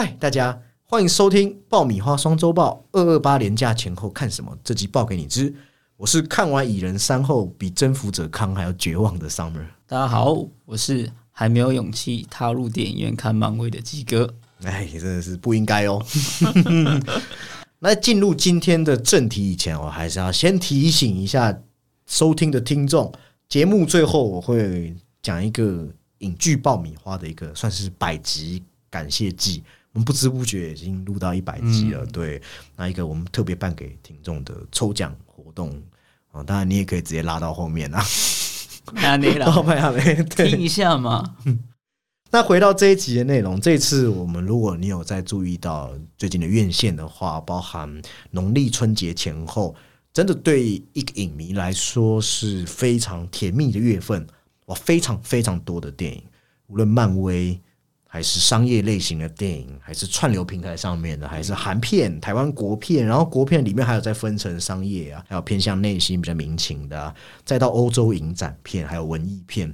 [0.00, 4.56] 嗨，大家欢迎收听爆米花双周报二二八连假前后看什么？
[4.62, 5.52] 这集报给你知。
[5.96, 9.66] 我是看完蚁人三后比征服者康还要绝望的 Summer。
[9.88, 14.32] 大家好，我是还没有勇气踏入电影院看漫威的鸡哥。
[14.62, 16.00] 哎，真的是不应该哦。
[17.80, 21.60] 那进入今天的正题以前，我还是要先提醒一下
[22.06, 23.12] 收听的听众，
[23.48, 29.64] 节目最后我会讲一个影剧爆米花的一个算是百集感谢季。
[29.92, 32.40] 我们不知不觉已经录到一百集了，对，
[32.76, 35.70] 那一个我们特别办给听众的抽奖活动
[36.30, 38.04] 啊，当然你也可以直接拉到后面啊，
[38.94, 41.36] 还没了，还没听一下嘛。
[42.30, 47.90] 那回到这一集的内容，这次我们如果你有在注意到最近的院线的话，包含
[48.30, 49.74] 农历春节前后，
[50.12, 54.26] 真的对一个影迷来说是非常甜蜜的月份，
[54.66, 56.22] 哇，非常非常多的电影，
[56.66, 57.58] 无论漫威。
[58.10, 69.70] 还是商业类型的电影，还是串流平台上面的，还是韩片、台湾国片，然后国片里面还有再分成商业啊，还有偏向内心比较民情的，再到欧洲影展片，还有文艺片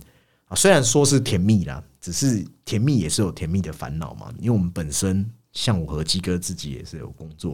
[0.47, 0.57] 啊。
[0.57, 4.35] 虽然说是甜蜜啦，只是甜蜜也是有甜蜜的烦恼嘛。
[4.41, 7.53] 因为我们本身像我和鸡哥自己也是有工作，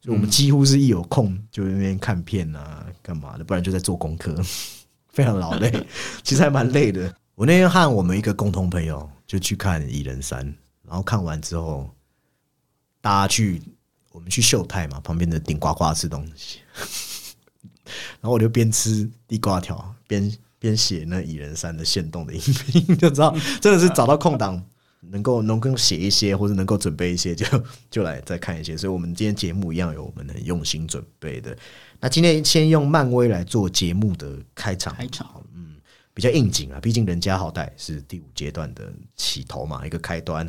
[0.00, 4.40] 所以我们几乎是一有空就那边看片啊，干嘛的，不然就在做功课，
[5.10, 5.72] 非常劳累，
[6.22, 7.12] 其实还蛮累的。
[7.34, 9.08] 我那天和我们一个共同朋友。
[9.30, 10.44] 就去看《蚁人三》，
[10.84, 11.88] 然后看完之后，
[13.00, 13.62] 大家去
[14.10, 16.58] 我们去秀泰嘛，旁边的顶呱呱吃东西，
[18.20, 24.60] 然后我就边吃地瓜条边边写那《蚁人三》的现动的音频， 就知道真的是找到空档，
[24.98, 27.46] 能够能够写一些或者能够准备一些，就
[27.88, 28.76] 就来再看一些。
[28.76, 31.56] 所以，我们今天节目一样有我们很用心准备的。
[32.00, 35.40] 那今天先用漫威来做节目的开场，开场。
[36.20, 40.46] 比较应景啊，毕竟人家好歹是第五阶段的起头嘛，一个开端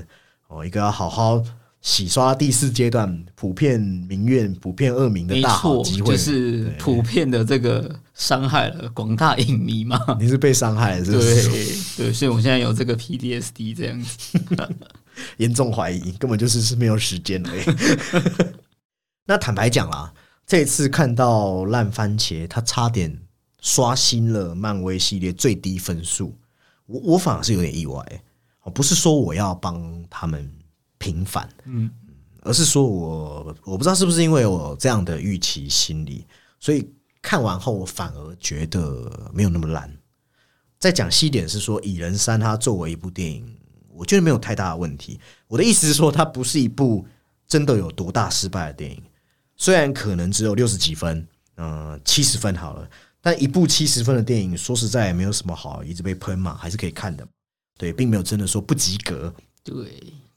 [0.49, 1.41] 哦，一个要好好
[1.79, 9.97] 洗刷第四阶段普遍民怨、普遍恶名的大好机会，就是普遍的这个伤害了广大影迷嘛。
[10.19, 11.49] 你是被伤害了，是不是？
[11.95, 14.37] 对，所以我现在有这个 PDSD 这样子，
[15.37, 17.49] 严重怀疑根本就是是没有时间了。
[19.25, 20.11] 那坦白讲啦，
[20.45, 23.17] 这次看到烂番茄，他差点。
[23.61, 26.35] 刷新了漫威系列最低分数，
[26.87, 28.03] 我我反而是有点意外，
[28.63, 30.51] 哦，不是说我要帮他们
[30.97, 31.89] 平反，嗯，
[32.41, 36.25] 而是说我我不知道是不是因为我这样的预期心理，
[36.59, 36.91] 所以
[37.21, 39.95] 看完后我反而觉得没有那么烂。
[40.79, 43.55] 再讲细点是说，《蚁人三》它作为一部电影，
[43.93, 45.19] 我觉得没有太大的问题。
[45.47, 47.05] 我的意思是说，它不是一部
[47.47, 49.03] 真的有多大失败的电影，
[49.55, 52.89] 虽然可能只有六十几分，嗯，七十分好了。
[53.21, 57.25] 但一部七十分的电影，说实在也没有什么好一直被喷嘛，还是可以看的。
[57.77, 59.33] 对，并没有真的说不及格。
[59.63, 59.75] 对，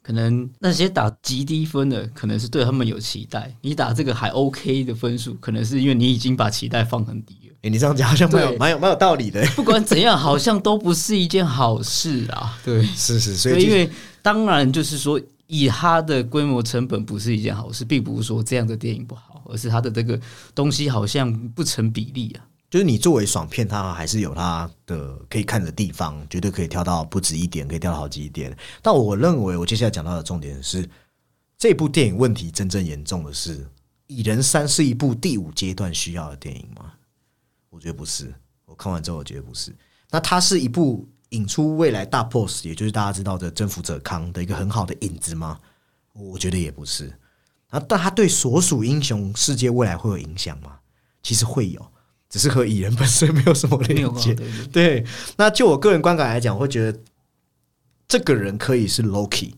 [0.02, 3.54] 可能那些打极低分的，可能是对他们有期待。
[3.62, 7.54] 你打这个还 OK 的分数，可能是因为你已经把期待放很低了。
[7.62, 9.42] 哎，你这样讲好像蛮有蛮有蛮有道理的。
[9.56, 12.58] 不管怎样，好像都不是一件好事啊。
[12.64, 13.90] 对， 是是，所以因为
[14.20, 20.20] 当然就是说，以它的规模成本不是一件好事，并不是说这样的电影不好，而是它的这个
[20.54, 22.44] 东西好像不成比例啊。
[22.74, 28.52] 就是你作为爽片，它还是有它的可以看的地方，绝对可以跳到不止一点，可以跳到好几点。
[28.82, 30.90] 但我认为，我接下来讲到的重点是，
[31.56, 33.60] 这部电影问题真正严重的是，
[34.08, 36.94] 《蚁人三》是一部第五阶段需要的电影吗？
[37.70, 38.34] 我觉得不是。
[38.64, 39.72] 我看完之后，我觉得不是。
[40.10, 45.60] 那它是一部引出未来大 boss，也就是大家知道的征服者康的一个很好的影子吗？
[46.12, 47.16] 我觉得也不是。
[47.68, 50.80] 啊，但它对所属英雄世界未来会有影响吗？
[51.22, 51.93] 其实会有。
[52.34, 54.36] 只是和蚁人本身没有什么连接。
[54.72, 55.04] 对，
[55.36, 56.98] 那就我个人观感来讲，我会觉得
[58.08, 59.52] 这个人可以是 Loki，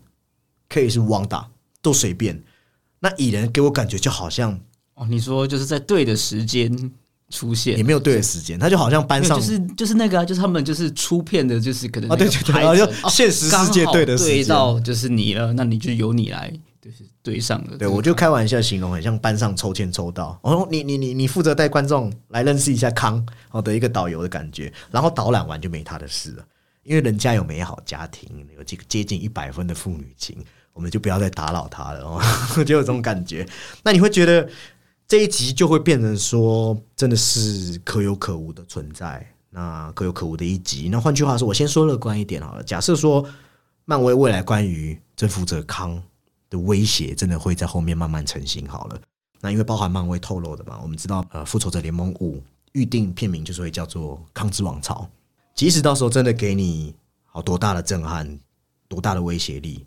[0.69, 1.42] 可以是 Wanda，
[1.80, 2.42] 都随便。
[3.01, 4.60] 那蚁人给我感觉就好像
[4.92, 6.92] 哦，你说就是在对的时间
[7.30, 16.53] 出现，也没有对的时间，他就好像班上就是就是那个啊，就是他们就是出片的，就是可能啊对对对，然后现实世界对的对到就是你了，那你就由你来。
[16.86, 26.47] 就是对上的，对我就开玩笑形容很像班上抽签抽到，哦，你你你你负责带观众来认识一下康哦的一个导游的感觉，然后导览完就没他的事了，
[26.84, 30.38] 因为人家有美好家庭，有这个接近一百分的父女情，
[30.72, 32.22] 我们就不要再打扰他了哦，
[32.65, 33.44] 就有这种感觉。
[33.82, 34.48] 那你会觉得
[35.09, 40.89] 这一集就会变成说，真的是可有可无的存在，那可有可无的一集。
[40.89, 43.27] 那换句话说，我先说乐观一点好了，假设说
[43.86, 46.00] 漫威未来关于征服者康。
[46.51, 49.01] 的威胁真的会在后面慢慢成型好了。
[49.41, 55.09] 那因为包含漫威透露的嘛，我们知道呃，复仇者联盟五预定片名就是会叫做康之王朝。
[55.54, 56.95] 即使到时候真的给你
[57.25, 58.39] 好多大的震撼，
[58.89, 59.87] 多大的威胁力，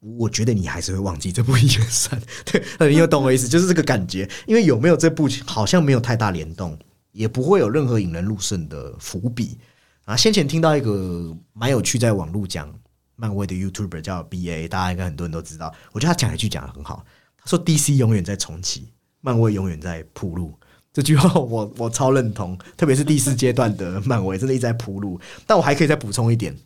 [0.00, 2.20] 我觉得你还是会忘记这部一二三。
[2.44, 3.48] 对，你有懂我意思？
[3.48, 6.78] 就是这个感觉，因为有没有这部好像没有太大联动，
[7.12, 9.58] 也不会有任何引人入胜的伏笔
[10.04, 10.16] 啊。
[10.16, 12.72] 先前听到一个蛮有趣，在网络讲
[13.16, 15.74] 漫威的 YouTuber 叫 BA，大家应该很多人都知道。
[15.92, 17.04] 我觉得他讲一句讲的很好，
[17.36, 20.52] 他说 DC 永远在重启，漫威永远在铺路。
[20.92, 25.20] 这句话我我超认同，特别是第四阶段的漫威真的一直在铺路。
[25.46, 26.56] 但我还可以再补充一点，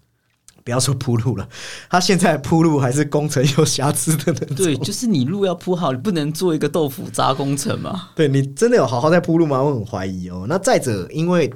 [0.63, 1.49] 不要说铺路了，
[1.89, 4.57] 他现在铺路还是工程有瑕疵的那种。
[4.57, 8.11] 对，就是你路要铺好，你不能做一个豆腐渣工程嘛。
[8.15, 9.61] 对你真的有好好在铺路吗？
[9.61, 10.47] 我很怀疑哦。
[10.49, 11.53] 那再者，因为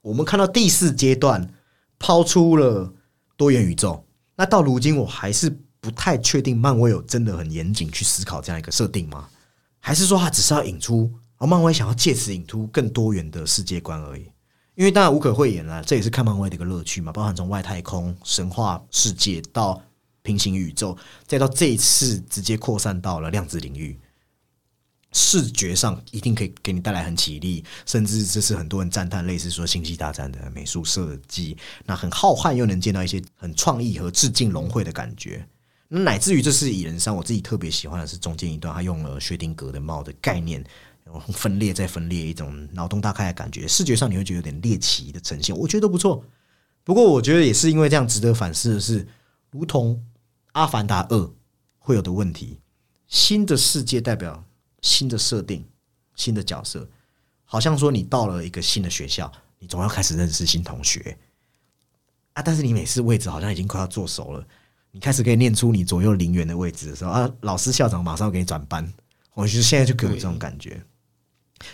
[0.00, 1.48] 我们看到第四阶段
[1.98, 2.92] 抛出了
[3.36, 4.04] 多元宇宙，
[4.42, 5.48] 那到如今我还是
[5.80, 9.28] 不太确定漫威有真的很严谨去思考这样一个设定吗？
[9.78, 11.08] 还是说他只是要引出？
[11.36, 14.22] 而漫威想要借此引出更多元的世界观而已，
[14.74, 17.12] 因为当然无可讳言啦，这也是看漫威的一个乐趣嘛。
[17.12, 19.80] 包含从外太空、神话世界到
[20.22, 23.96] 平行宇宙，再到这一次直接扩散到了量子领域，
[25.12, 35.46] 视觉上一定可以给你带来很绮丽，甚至这是很多人赞叹，类似说《星际大战》的美术设计，那很浩瀚又能见到一些很创意和致敬融汇的感觉。
[35.88, 40.64] 那乃至于这是蚁人三，我自己特别喜欢的是中间一段，他用了薛定谔的帽的概念。
[41.30, 46.24] 分裂再分裂，一种脑洞大开的感觉，视觉上你会觉得有点猎奇的呈现，我觉得都不错。
[46.84, 49.06] 不过我觉得也是因为这样值得反思的是，
[49.50, 49.94] 如同
[50.52, 51.16] 《阿凡达二》
[51.78, 52.60] 会有的问题，
[53.08, 54.42] 新的世界代表
[54.82, 55.64] 新的设定、
[56.14, 56.86] 新的角色，
[57.44, 61.16] 好像说你到了一个新的学校，你总要开始认识新同学
[62.34, 62.42] 啊。
[62.42, 64.46] 但是你每次位置好像已经快要坐熟了，
[64.90, 68.92] 你开始可以念出你左右邻园的位置的时候啊，老师校长马上要给你转班，
[69.34, 70.84] 我觉得现在就给我这种感觉。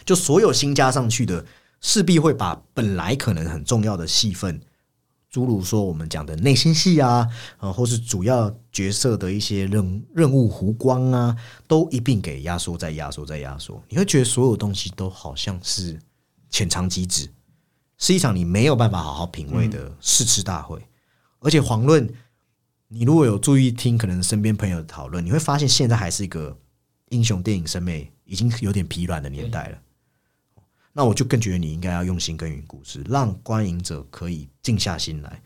[0.04, 1.44] 就所有新加上去的，
[1.80, 4.60] 势必会把本来可能很重要的戏份，
[5.30, 7.28] 诸如说我们讲的内心戏啊，
[7.58, 11.36] 呃，或是主要角色的一些任任务弧光啊，
[11.66, 13.82] 都一并给压缩、再压缩、再压缩。
[13.88, 15.98] 你会觉得所有东西都好像是
[16.48, 17.28] 浅尝即止，
[17.98, 20.80] 是一场你没有办法好好品味的试吃大会。
[21.40, 22.08] 而且遑论
[22.88, 26.56] 你如果有注意听，可能身边朋友的讨论，你会发现现在还是一个
[27.10, 28.10] 英雄电影审美。
[28.30, 29.78] 已经有点疲软的年代了，
[30.98, 35.40] 那我就更觉得你应该要用心耕耘故事，让观影者可以静下心来，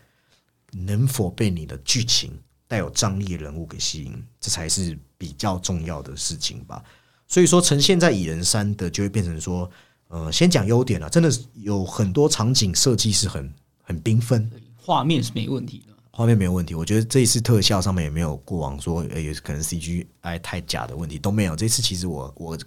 [0.73, 2.33] 能否被你的剧情
[2.67, 6.83] 带有张力的人物给吸引，这才是比较重要的事情吧。
[7.29, 9.71] 所以说，呈现在蚁人三的就会变成说，
[10.09, 13.53] 呃，先讲优点了，真的有很多场景设计是很
[13.83, 15.93] 很缤纷，画面是没问题的。
[16.13, 21.55] 画面没有问题，我觉得这一次特效上面也没有过往说，呃，也可能 C G I 太假的问题都没有。
[21.55, 22.59] 这次其实我我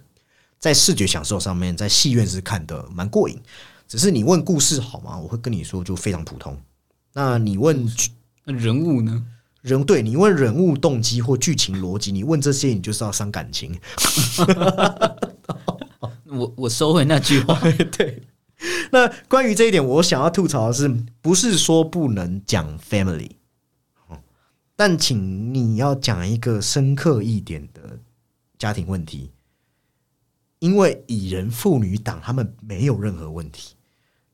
[0.58, 3.38] 在视觉享受上面，在戏院是看的蛮过瘾。
[3.88, 5.18] 只是你问故事好吗？
[5.18, 6.58] 我会跟你说就非常普通。
[7.12, 7.88] 那你问
[8.44, 9.24] 人物呢？
[9.62, 13.76] 人对你问人物动机或剧情逻辑，你问这些你就是要伤感情。
[16.26, 17.58] 我我收回那句话，
[17.96, 18.22] 对。
[18.90, 20.88] 那关于这一点，我想要吐槽的是，
[21.20, 23.30] 不是说不能讲 family，
[24.76, 27.98] 但请你要讲一个深刻一点的
[28.58, 29.30] 家庭问题，
[30.66, 33.76] 因为蚁人父女党他们没有任何问题，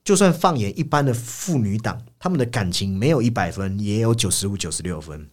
[0.02, 5.28] 就算放眼一般的父女党，他们的感情没有一百分，也有九十五、九十六分。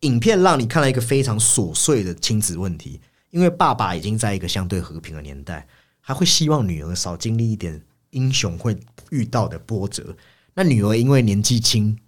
[0.00, 2.98] 影片让你看了一个非常琐碎的亲子问题，
[3.28, 5.68] 因为爸爸已经在一个相对和平的年代，
[6.00, 7.82] 还会希望女儿少经历一点。
[8.12, 8.74] 英雄会
[9.10, 10.16] 遇到的波折，
[10.54, 11.98] 那女儿因为年纪轻，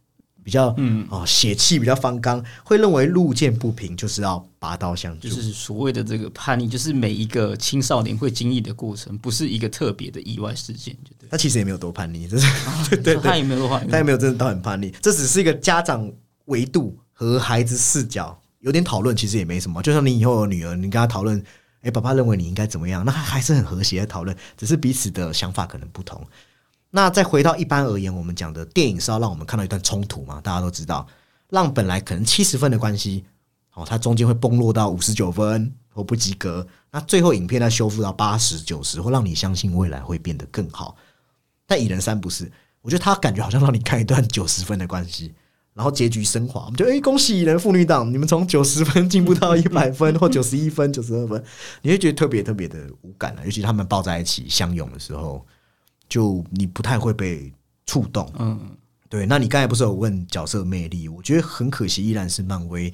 [0.45, 11.29] 比较嗯啊血气比较方刚，会认为路见不平就是要拔刀相助，就是所谓的这个叛逆，就是每一个青少年会经历的过程，不是一个特别的意外事件，就对。
[11.31, 12.47] 他其实也没有多叛逆，这是
[12.95, 16.09] 对对，他也没有多叛逆，他也没有真的到很叛逆，这只是一个家长
[16.45, 19.83] 维度和孩子视角有点讨论，其实也没什么。
[19.83, 21.43] 就像你以后有女儿，你跟她讨论。
[21.83, 23.05] 哎，爸爸认为你应该怎么样？
[23.05, 26.19] 那还是很和谐的讨论，只是彼此的想法可能不同。
[26.97, 30.41] 那再回到一般而言，我们讲的电影是要让我们看到一段冲突嘛？
[30.41, 31.05] 大家都知道，
[31.51, 33.25] 让本来可能七十分的关系，
[33.75, 36.65] 哦，它中间会崩落到五十九分或不及格。
[36.93, 40.95] 那最后影片再修复到八十九十，或让你相信未来会变得更好。
[41.67, 42.49] 但蚁人三不是，
[42.81, 45.35] 我觉得他感觉好像让你看一段九十分的关系。
[45.73, 51.43] 然后结局升华，我们就哎，恭喜蚁人妇女党，你们从九十分进步到一百分 或九十一分、九十二分，
[51.83, 53.43] 你会觉得特别特别的无感啊。
[53.45, 55.45] 尤其他们抱在一起相拥的时候，
[56.09, 57.53] 就你不太会被
[57.87, 58.31] 触动。
[58.39, 58.77] 嗯，
[59.09, 59.27] 对。
[59.27, 61.09] 那你刚才不是有问角色魅力？
[61.09, 62.93] 我觉得很可惜，依然是漫威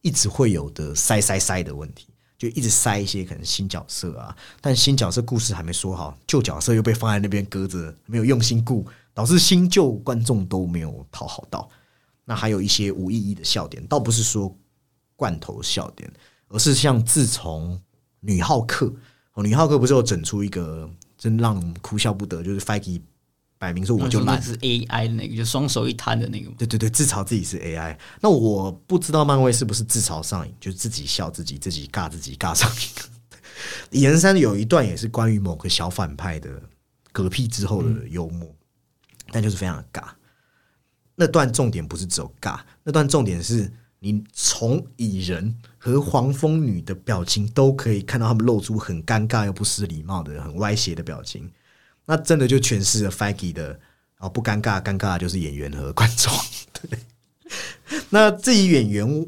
[0.00, 11.68] 一直会有的塞塞塞的问题，就一直塞一些可能新角色啊，但新角色故事还没说好，旧角色又被放在那边搁着，没有用心顾，导致新旧观众都没有讨好到。
[12.24, 14.52] 那还有一些无意义的笑点，倒不是说
[15.16, 16.10] 罐头笑点，
[16.48, 17.80] 而是像自从
[18.20, 18.92] 女浩克
[19.34, 20.88] 哦，女浩克不是有整出一个
[21.22, 23.00] 真让人哭笑不得，就是 Fike
[23.56, 26.50] 摆明说我就懒，是 AI 的那个，就双手一摊的那个。
[26.58, 27.96] 对对对，自嘲自己是 AI。
[28.20, 32.88] 那我不知道漫威是不是自嘲上瘾，就自己笑自己，自己尬自己尬上瘾。
[34.00, 36.60] 蚁人三有一段也是关于某个小反派的
[37.14, 38.52] 嗝屁之后的幽默，
[39.30, 40.08] 但就是非常的尬。
[41.14, 51.50] 那段重点不是只有尬，那段重点是你从蚁人和黄蜂女的表情都可以看到他们露出很尴尬又不失礼貌的、很歪斜的表情。
[52.06, 53.80] 那真的就诠释了 Faggy 的，
[54.20, 56.32] 哦不尴尬，尴尬的就是演员和观众。
[56.88, 57.00] 对，
[58.10, 59.26] 那至于演员，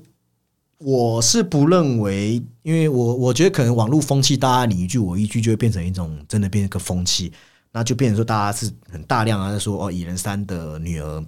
[0.79, 7.33] 我是不认为，因为我我觉得可能网络风气，大家你一句我一句，就会变成一种真的变成一个风气，
[7.73, 11.25] 那就变成说大家是很大量啊在说哦，蚁人三的女儿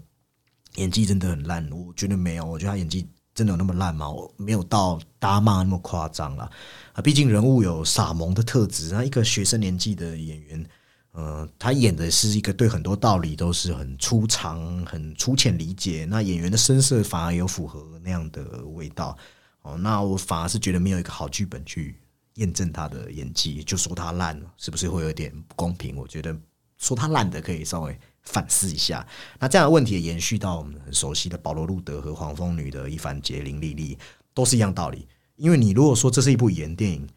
[0.77, 4.11] 演技真的很烂，我觉得没有，我觉得她演技真的有那么烂吗？
[4.11, 6.51] 我没有到大骂那么夸张了
[6.95, 10.67] 啊，毕竟人物有傻萌的特质，那一个学生年纪的演员。
[11.13, 16.07] 呃，他演的是一个对很多道理都是很粗长、很粗浅理解。
[16.09, 18.43] 那演员的声色反而有符合那样的
[18.75, 19.17] 味道。
[19.63, 21.99] 哦，那我反而是觉得没有一个好剧本去
[22.35, 25.97] 验证他的演技，就说他烂了，是不是会有点不公平？
[25.97, 26.37] 我觉得
[26.77, 29.05] 说他烂的可以稍微反思一下。
[29.41, 33.99] 那这样的问题也延续到我们很熟悉的保罗·路德和黄蜂女的伊凡杰林·莉莉，
[34.35, 35.09] 都是一样道理。
[35.37, 37.09] 因为你如果说这是一部语言电影。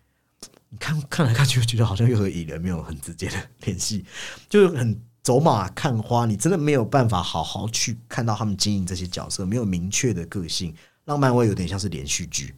[0.71, 4.05] 你看看来看去，觉得好像又和蚁人没有很直接的联系，
[4.47, 6.27] 就是很走马看花。
[6.27, 10.71] 你真的没有办法好好去看到他们经营这些角色，没有明确的个性，
[11.05, 12.53] 让漫威有点像是连续剧，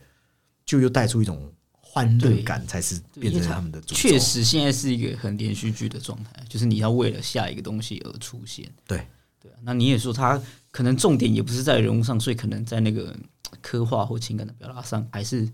[0.65, 1.49] 就又带出一种
[1.93, 3.81] 欢乐感，才是变成他们的。
[3.81, 8.69] 确实，现在是一个很连续剧的状态，就是你要为了下一个东西而出现。
[8.87, 9.05] 对
[9.41, 13.15] 对啊，那你也说他可能重点也不是在人物上，所以可能在那个
[13.61, 15.49] 刻画或情感的表达上，还是。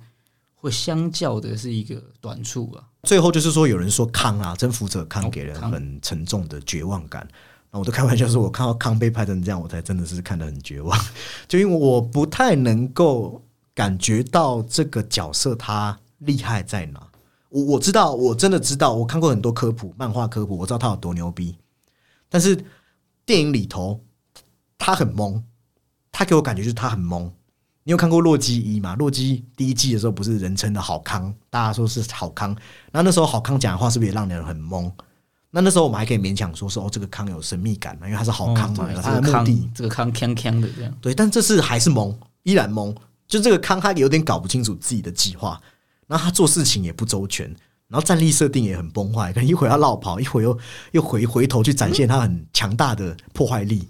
[0.60, 2.84] 会相较的是一个短处啊。
[3.04, 7.26] 最后就是说，有人说康啊，征服者康给人很沉重的绝望感。
[7.70, 11.00] 那我都开玩笑说，我看到康被拍成这样，我才真的是看得很绝望。
[11.48, 13.40] 就因为我不太能够
[13.76, 17.02] 感觉到这个角色他厉害在哪。
[17.50, 21.56] 我我知道，我真的知道，我看过很多科普漫画科普，我知道他有多牛逼。
[22.30, 22.58] 但是
[23.26, 24.00] 电影里头
[24.78, 25.42] 他很懵，
[26.12, 27.32] 他给我感觉就是他很懵。
[27.84, 28.96] 你有看过《洛基一》吗？
[28.98, 32.54] 《洛基》第一季的时候不是人称的好康，大家说是好康。
[32.92, 34.92] 那那时候好康讲的话是不是也让人很懵？
[35.52, 40.94] 那那时候我们还可以勉强说说哦，这个康有神秘感嘛，因为他是好康嘛，他的目的这个康锵锵的这样。
[41.00, 42.94] 对，但这次还是懵，依然懵。
[43.26, 45.60] 就这个康，他有点搞不清楚自己的计划，
[46.08, 47.46] 然后他做事情也不周全，
[47.88, 50.58] 然后战力设定也很崩坏，可能一会要绕跑，一会又
[50.92, 53.88] 又回回头去展现他很强大的破坏力。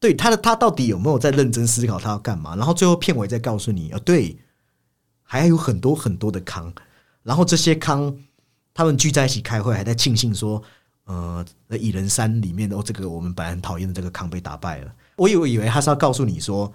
[0.00, 2.56] 对他的他到底有没有在认真思考他要干嘛？
[2.56, 4.36] 然后最后片尾再告诉你啊，对，
[5.22, 6.72] 还有很多很多的康，
[7.22, 8.12] 然后这些康
[8.74, 10.60] 他们聚在一起开会，还在庆幸说，
[11.04, 11.46] 呃，
[11.78, 14.92] 蚁人三里面的这个我们本来很讨厌的这个康被打败了。
[15.14, 16.72] 我以为以为他是要告诉你说，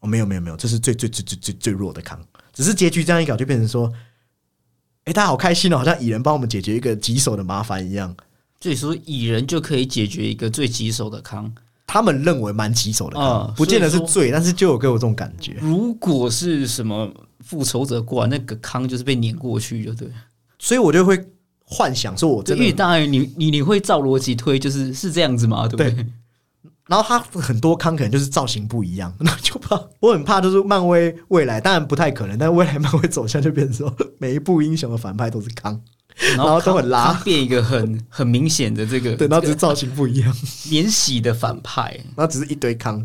[0.00, 2.20] 哦，没有没有没有，这是最最最最最最弱的康，
[2.52, 3.92] 只是结局这样一搞就变成说，
[5.04, 8.14] 哎，大家好开心哦，好像蚁人帮我们解决一个棘手的麻烦一样。
[8.58, 11.52] 所以说蚁人就可以解决一个最棘手的康。
[11.86, 15.58] 他们认为蛮棘手的，啊，不见得是罪，但是就有给我这种感觉。
[15.60, 20.08] 如果是什么复仇者过来，那个康就是被碾过去，就对。
[20.58, 21.22] 所以我就会
[21.66, 26.06] 幻想说，我真的，当然你你你会照逻辑推，就是是这样子嘛，对不对？
[26.86, 35.80] 然后他很多康可能就是造型不一样， 那就怕我很怕，就是漫威未来当然不太可能，但是未来漫威走向就变成说，每一部英雄的反派都是康。
[36.36, 40.32] 然后都很拉，变一个很很明显的这个，对，然后只是造型不一样，
[40.70, 43.04] 免洗的反派，然后只是一堆康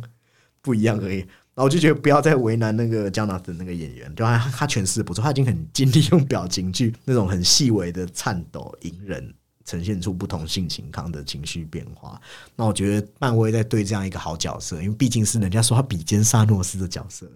[0.62, 1.17] 不一样而已。
[1.17, 9.33] 然后我就觉得不要再为难那个江纳的那个演员，就他他诠释不错，他已经很尽力用表情去那种很细微的颤抖隐忍，
[9.69, 12.19] 呈现出不同性情康的情绪变化。
[12.55, 17.29] 那我觉得漫威在对这样一个好角色，因为毕竟是人家说他比肩萨诺斯的角色，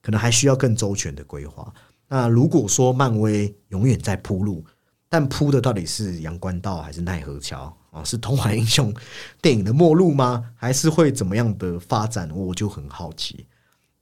[0.00, 1.72] 可能还需要更周全的规划。
[2.08, 4.64] 那如果说漫威永远在铺路。
[5.06, 8.02] 但铺的到底是阳关道还是奈何桥啊？
[8.02, 8.92] 是童话英雄
[9.40, 10.44] 电影的末路吗？
[10.56, 12.28] 还是会怎么样的发展？
[12.34, 13.46] 我就很好奇。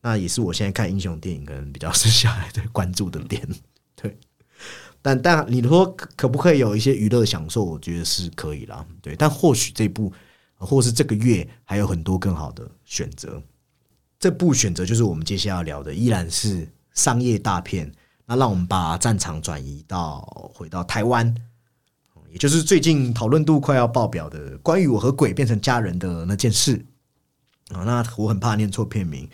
[0.01, 3.47] 那也是我现在看英雄电影可能比较 剩下来的关注的点。
[5.03, 7.65] 对，但但你说可不可以有一些娱乐享受？
[7.65, 8.85] 我觉得是可以啦。
[9.01, 10.13] 对，但或许这部
[10.57, 13.43] 或是这个月还有很多更好的选择。
[14.19, 17.93] 这部选择就是我们接下来要聊的，依然是商业大片。
[18.25, 20.21] 那让我们把战场转移到
[20.55, 21.35] 回到台湾，
[22.31, 26.83] 也就是最近讨论度快要爆表的关于我和鬼变成家人的那件事
[27.71, 27.83] 啊。
[27.83, 29.29] 那我很怕念错片名，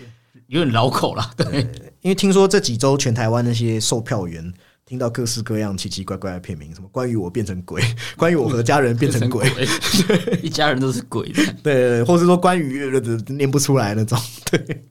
[0.47, 1.31] 有点绕口了。
[1.37, 1.61] 对，
[2.01, 4.53] 因因为听说这几周全台湾那些售票员
[4.89, 7.83] 听到各式各样奇奇怪怪的片名，什么关于我变成鬼，
[8.17, 9.47] 关于我和家人变成鬼，
[10.43, 11.31] 一家人都是鬼。
[11.37, 12.91] 的，对或是说关于
[13.29, 14.19] 念不出来那种，
[14.51, 14.87] 对。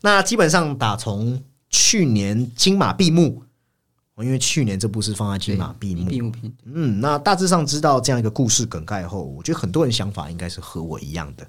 [0.00, 3.42] 那基本上打从去年金马闭幕，
[4.18, 11.44] 因为去年这部是放在金马闭幕，闭幕片，嗯，那大致上知道这样一个故事梗概后，我觉得很多人想法应该是和我一样的，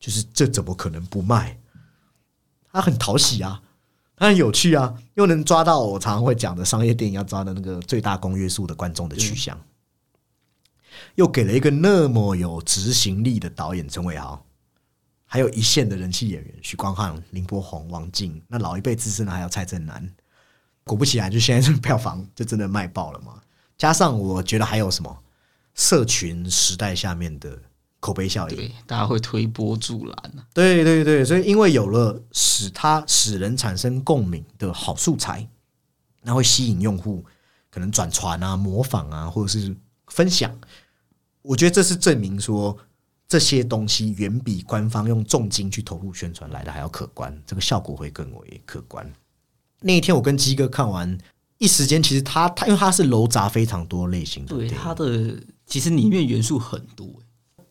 [0.00, 1.58] 就是这怎么可能不卖？
[2.72, 3.60] 它很讨喜啊，
[4.16, 9.60] 它很有趣啊，又能抓到我常常会讲的商业电影要抓的那个最大公约数的观众的取向，
[11.16, 14.44] 又给了一个那么有执行力的导演陈伟豪。
[15.26, 20.08] 还有一线的人气演员许光汉、林柏宏、王静，那老一辈资深的还有蔡正南。
[20.84, 23.40] 果不其然，就现在这票房就真的卖爆了嘛！
[23.76, 25.24] 加上我觉得还有什么
[25.74, 27.58] 社群时代下面的
[28.04, 35.48] 口碑效应，对，大家会推波助澜对对对，所以因为有了使它使人产生共鸣的好素材，
[36.22, 37.24] 那会吸引用户
[37.70, 39.74] 可能转传啊、模仿啊，或者是
[40.08, 40.54] 分享。
[41.40, 42.76] 我觉得这是证明说。
[43.26, 49.10] 这些东西远比官方用重金去投入宣传来的还要可观，这个效果会更为可观。
[49.80, 51.18] 那一天我跟鸡哥看完，
[51.56, 55.34] 一时间其实他他因为他是楼杂非常多类型的，对他的
[55.66, 57.08] 其实里面元素很多，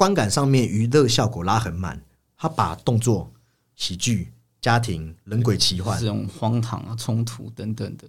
[0.03, 2.03] 观感上面娱乐效果拉很满。
[2.36, 3.31] 他把动作、
[3.77, 8.05] 喜剧、家庭、人鬼奇幻这种荒唐啊、冲突等等的，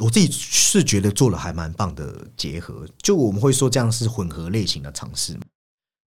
[0.00, 2.86] 我自己是觉得做了还蛮棒的结合。
[3.00, 5.40] 就我们会说这样是混合类型的尝试嘛。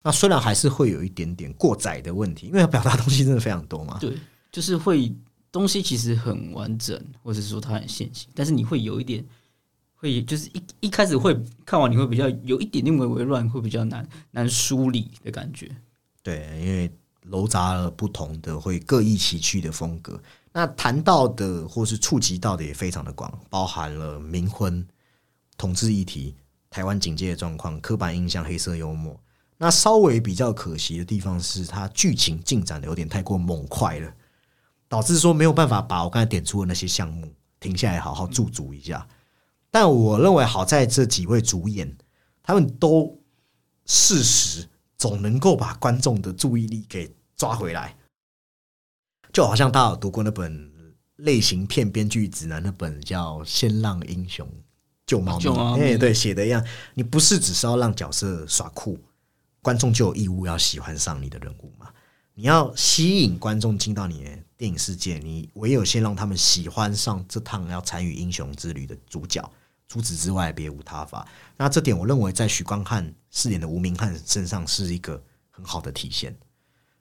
[0.04, 3.98] 那虽然还是会有一点点过载的问题，因为要表达东西真的非常多嘛。
[4.02, 4.18] 对，
[4.52, 5.16] 就是会
[5.50, 9.26] 东西其实很完整，或者说它很线性，但是你会有一点
[10.02, 15.70] 会就是一一开始会看完你会比较有一点点微微乱，会比较难难梳理的感觉。
[16.24, 16.92] 对，因为
[17.30, 20.20] 糅杂了不同的会各异其趣的风格。
[20.52, 24.84] 那谈到的或是触及到的也非常的广，包含了冥婚、
[25.56, 26.36] 统治议题、
[26.72, 29.16] 台湾警戒的状况、刻板印象、黑色幽默。
[29.60, 34.12] 那稍微比较可惜的地方是，它剧情进展的有点太过猛快了，
[34.90, 39.08] 导致说没有办法把我刚才点出的那些项目停下来好好驻足一下。
[39.72, 41.98] 但我认为好在这几位主演，
[42.44, 43.18] 他们都
[43.86, 47.98] 适时总能够把观众的注意力给抓回来，
[49.32, 50.72] 就好像大家有读过那本
[51.16, 54.48] 类型片编剧指南，那本叫《先让英雄
[55.08, 55.46] 救猫咪》，
[55.80, 59.00] 哎，对，写的一样，你不是只是要让角色耍酷。
[59.62, 61.88] 观众就有义务要喜欢上你的人物嘛？
[62.34, 69.48] 你要吸引观众进到你的电影世界，你唯有先让他们喜欢上这趟要参与英雄之旅的主角。
[69.92, 71.28] 除此之外，别无他法。
[71.58, 76.34] 那这点，我认为在许光汉饰演的吴明翰身上是一个很好的体现。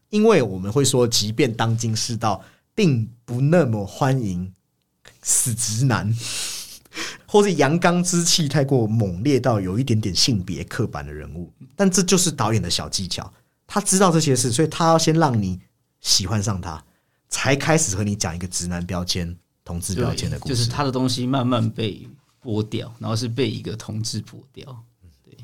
[0.09, 2.43] 因为我们会说，即便当今世道
[2.75, 4.53] 并不那么欢迎
[5.23, 6.13] 死直男。
[7.29, 13.33] 或是阳刚之气太过猛烈到有一点点性别刻板的人物，但这就是导演的小技巧。
[13.69, 15.61] 他知道这些事，所以他要先让你
[16.01, 16.85] 喜欢上他，
[17.29, 20.57] 才开始和你讲一个直男标签、同志标签的故事。
[20.57, 22.05] 就是他的东西慢慢被
[22.43, 24.85] 剥掉，然后是被一个同志剥掉。
[25.25, 25.37] 对。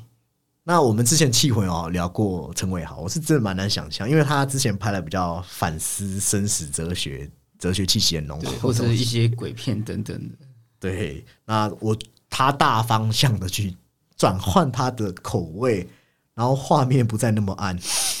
[0.63, 10.35] 那我们之前气魂哦聊过陈伟豪，我是真的蛮难想象，因为他之前拍了比较反思生死哲学、哲学气息很浓，或者一些鬼片等等的。
[10.79, 11.97] 对，那我
[12.29, 13.75] 他大方向的去
[14.15, 15.87] 转换他的口味，
[16.33, 17.75] 然后画面不再那么暗，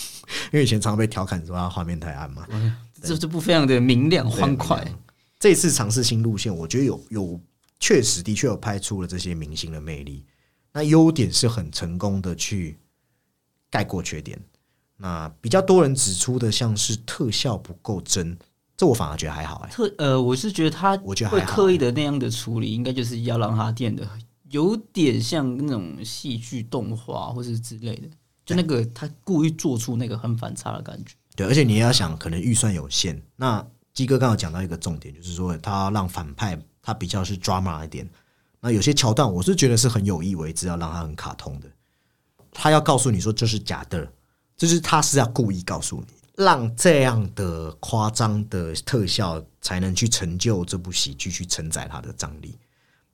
[0.51, 2.47] 因为以前常常被调侃说他画面太暗嘛。
[3.01, 4.83] 这这部非常的明亮欢快。
[5.39, 7.39] 这次尝试新路线，我觉得有有
[7.79, 10.25] 确实的确有拍出了这些明星的魅力。
[10.73, 12.77] 那优点是很成功的去
[13.69, 14.39] 盖过缺点。
[14.97, 18.37] 那比较多人指出的，像是特效不够真。
[18.75, 24.07] 这我反而觉得还好哎，特呃，我是觉得他我觉得会刻意的那样的处理，应该就是要让他变得
[24.51, 28.07] 有点像那种戏剧动画或是之类的，
[28.45, 31.15] 就那个他故意做出那个很反差的感觉。
[31.35, 33.19] 对，而且你也要想，可能预算有限。
[33.35, 38.09] 那鸡哥刚刚讲到一个重点，就是说他让反派他比较是 drama 一点。
[38.61, 41.67] 那有些桥段，我是觉得是很有意为之，要让他很卡通的。
[42.49, 44.09] 他要告诉你说这是假的，
[44.55, 46.13] 就是他是要故意告诉你。
[46.37, 52.55] 让这样的夸张的特效才能去成就这部喜剧，去承载它的张力。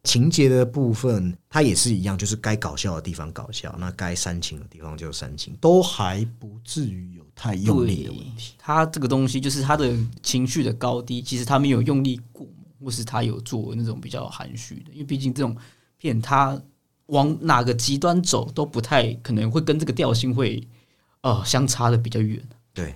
[0.03, 8.53] 情节的部分，它也是一样，就是该搞笑的地方搞笑，那该煽情的地方就煽情，都还不至于有太用力的问题。
[8.59, 12.45] 它这个东西就是它的情绪的高低，其实它没有用力过，
[12.83, 15.55] 或是他有做那种比较含蓄的，因为毕竟这种
[15.97, 16.61] 片它
[17.07, 20.67] 往哪个极端走都不太可能会跟这个调性会
[21.21, 22.41] 呃相差的比较远。
[22.73, 22.93] 对。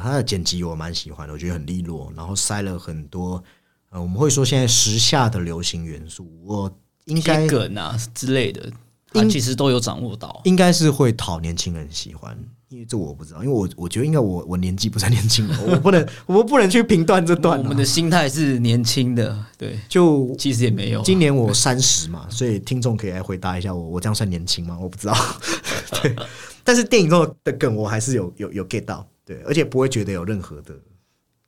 [0.00, 3.42] 他的剪辑我蛮喜欢的，我觉得很利落，然后塞了很多
[3.88, 6.72] 呃，我们会说现在时下的流行元素，我
[7.06, 8.70] 应该些梗啊之类的，
[9.08, 10.42] 他其实都有掌握到。
[10.44, 12.38] 应该是会讨年轻人喜欢，
[12.70, 21.02] 因为这我不知道，因为我我觉得应该我我年纪不算年轻了，我不能我们不能去评断这段啊、我们的心态是年轻的，对，就其实也没有啊。
[21.04, 24.78] 今年我三十嘛，所以听众可以来回答一下我，我这样算年轻吗？
[24.80, 25.16] 我不知道。
[26.00, 26.14] 对，
[26.62, 30.72] 但是电影中的梗我还是有有有 get 到，对，而且不会觉得有任何的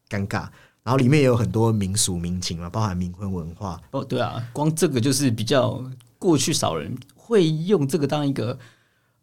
[0.08, 0.48] 尴尬。
[0.82, 5.80] 然后里面也有很多民俗民情嘛，包含冥婚文化，哦，对啊，光这个就是比较
[6.18, 8.58] 过去少人会用这个当一个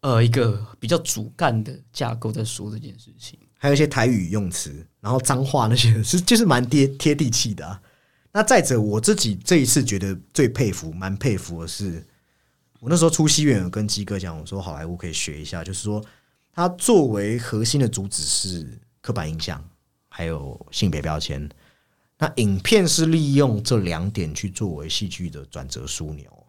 [0.00, 3.38] 呃一个比较主干的架构在说这件事情。
[3.54, 7.80] 还有一些台语用词，然后脏话那些是就是蛮贴贴地气的、啊。
[8.32, 12.06] 那再者，我自己这一次觉得最佩服、蛮佩服的是，
[12.78, 16.02] 我那时候出戏院有跟鸡哥讲，我说好莱坞可以学一下，就是说
[16.52, 19.62] 它作为核心的主旨是刻板印象，
[20.08, 21.46] 还有性别标签。
[22.16, 26.39] 那影片是利用这两点去作为戏剧的转折枢纽，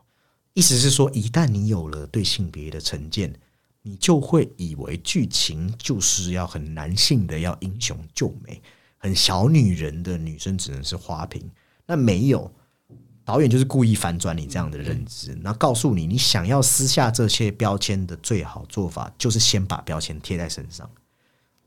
[0.54, 3.34] 意思是说，一旦你有了对性别的成见，
[3.82, 8.62] 你就会以为剧情就是要很男性的，要英雄救美，
[8.98, 11.50] 很小女人的女生只能是花瓶。
[11.86, 12.52] 那没有，
[13.24, 20.90] 导演就是故意反转你这样的认知，那告诉你，你想要撕下这些标签的最好做法，就是先把标签贴在身上。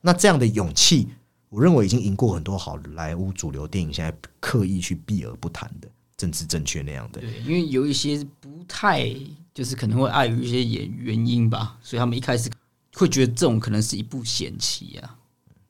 [0.03, 1.09] 那这样的勇气，
[1.49, 7.21] 我认为已经赢过很多好莱坞主流电影现在刻意去避而不谈的政治正确那样的。
[7.21, 9.09] 对，因为有一些不太，
[9.53, 12.51] 就是可能会碍于一些原原因吧，所以他们一开始
[12.95, 15.19] 会觉得这种可能是一步险棋啊。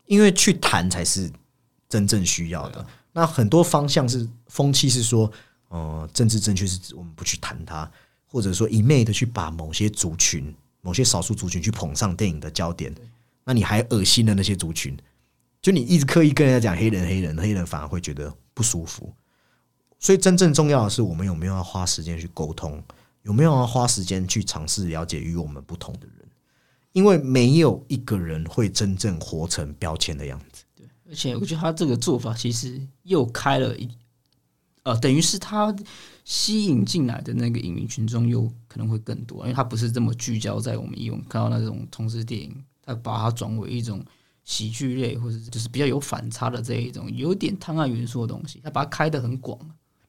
[0.07, 1.30] 因为去谈才是
[1.88, 2.87] 真正需要的。
[3.12, 5.30] 那很多方向是风气是说，
[5.68, 7.90] 呃，政治正确是指我们不去谈它，
[8.26, 12.94] 或者说一昧的去把某些族群、某些少数族群去捧上电影的焦点，
[13.44, 14.94] 那你还恶心的那些族群，
[15.62, 19.11] 就你一直刻意跟人家讲黑人、黑人、黑人，反而会觉得不舒服。
[20.04, 22.84] 所以真正重要的是，我们有没有要花时间去沟通，
[23.22, 26.28] 有没有要花时间去尝试了解与我们不同的人，
[26.92, 30.62] 因为没有一个人会真正活成标签的样子。
[30.76, 33.88] 对而且我觉得他这个做法其实又开了一，
[34.82, 35.74] 呃，等于是他
[36.26, 44.04] 吸引进来的那个影迷群众又可能会更多，因为他不是这么聚焦在我们以往看到那种同志电影，他把它转为一种
[44.44, 49.58] 喜剧类或者就是比较有反差的这一种有点探案元素的东西，他把它开得很广。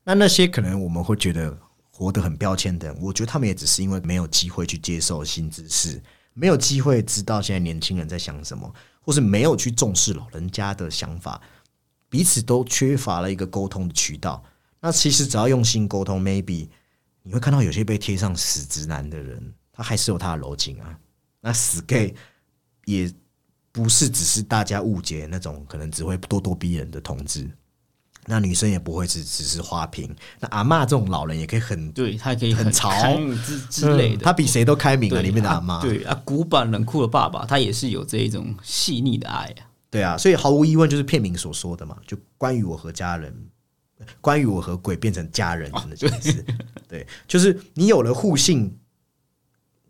[0.05, 1.57] 那那些可能我们会觉得
[1.89, 5.99] 活得很标签的人，我觉得他们也只是因为没有机会去接受新知识，
[6.33, 11.41] 没有机会知道现在年轻人在想什么，或是没有去重视老人家的想法，
[12.07, 14.43] 彼此都缺乏了一个沟通的渠道。
[14.79, 16.69] 那其实只要用心沟通，maybe
[17.23, 20.99] 你会看到有些被贴上死直男的人，他还是有他的柔情啊。
[21.41, 22.13] 那死 gay
[22.85, 23.11] 也
[23.71, 27.49] 不是只是大家误解那种可能只会咄咄逼人的同志。
[28.27, 32.89] 那女生也不会只只是花瓶，那阿嬷这种老人也可以很对他可以很潮
[33.45, 35.21] 之之类的，嗯他比谁都开明啊！
[35.21, 39.69] 里面的阿嬷，对啊，古板冷酷的爸爸，他也是有这一种细腻的爱啊。
[39.91, 43.33] 对啊，所以毫无疑问就是片名所说的嘛，就关于我和家人，
[44.19, 46.43] 关于我和鬼变成家人的那件事。
[46.87, 48.77] 对，就是你有了互信，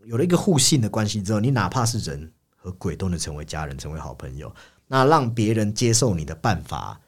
[0.03, 4.53] 有了一个互信的关系之后，你哪怕是人和鬼都能成为家人，成为好朋友。
[4.87, 7.01] 那让别人接受你的办法，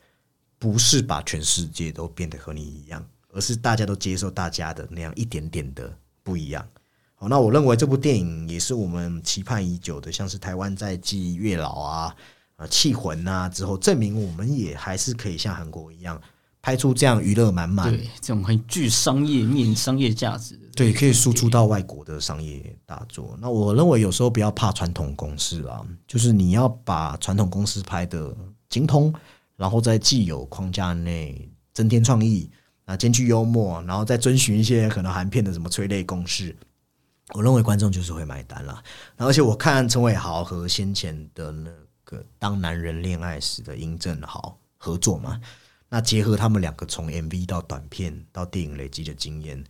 [0.59, 5.91] 不是把全世界都变得和你一样，而是大家都接受大家的那样一点点的
[6.23, 6.67] 不一样。
[7.15, 12.15] 好，那我认为这部电影也是我们期盼已久的，像是台湾在继《月老》啊、
[12.57, 16.21] 啊气魂啊之后，证明我们也还是可以像韩国一样
[16.61, 23.37] 拍出这样娱乐满满，对，这种很具商业面、商业价值的，对，可以输出到外国的商业大作。
[23.41, 28.35] 那我认为有时候不要怕传统公司啊，就是你要把传统公司拍的
[28.69, 29.13] 精通，
[29.57, 32.49] 然后在既有框架内增添创意，
[32.85, 36.55] 啊，兼具幽默，然后再遵循一些可能韩片的什么催泪公式。
[37.33, 38.81] 我认为观众就是会买单啦。
[39.17, 41.69] 然后而且我看陈伟豪和先前的那
[42.05, 45.41] 个《当男人恋爱时》的殷正豪合作嘛，
[45.89, 49.61] 那结合他们两个从 MV 到短片到电影累积的经验，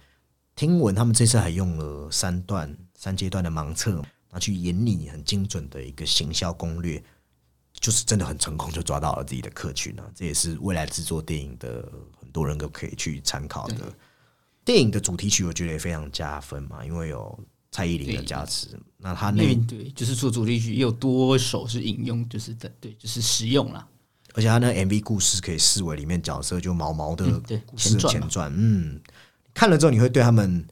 [0.56, 7.04] 听闻他们这次还用了三段三阶段的盲测，拿去演拟很精准的一个行销攻略，
[7.88, 10.04] 就是真的很成功，就抓到了自己的客群啊！
[10.14, 13.76] 这也是未来制作电影的很多人都可以去参考的。
[14.66, 17.40] 电影的主题曲我觉得也非常加分嘛，因为有
[17.72, 18.78] 蔡依林的加持。
[18.98, 23.88] 那他那对，就是做主题曲也有多首是引用，就是在对，就是实用啦。
[24.34, 29.00] 而且他那 MV 故事可以视为里面角色就毛毛的故事前传前传，嗯，
[29.54, 30.68] 看了之后你会对他们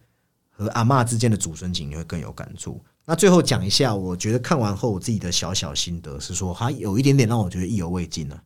[0.52, 2.84] 和阿嬷之间的祖孙情你会更有感触。
[3.06, 8.40] 那最后讲一下，我觉得看完后我自己的小小心得是说，它有一点点让我觉得意犹未尽呢、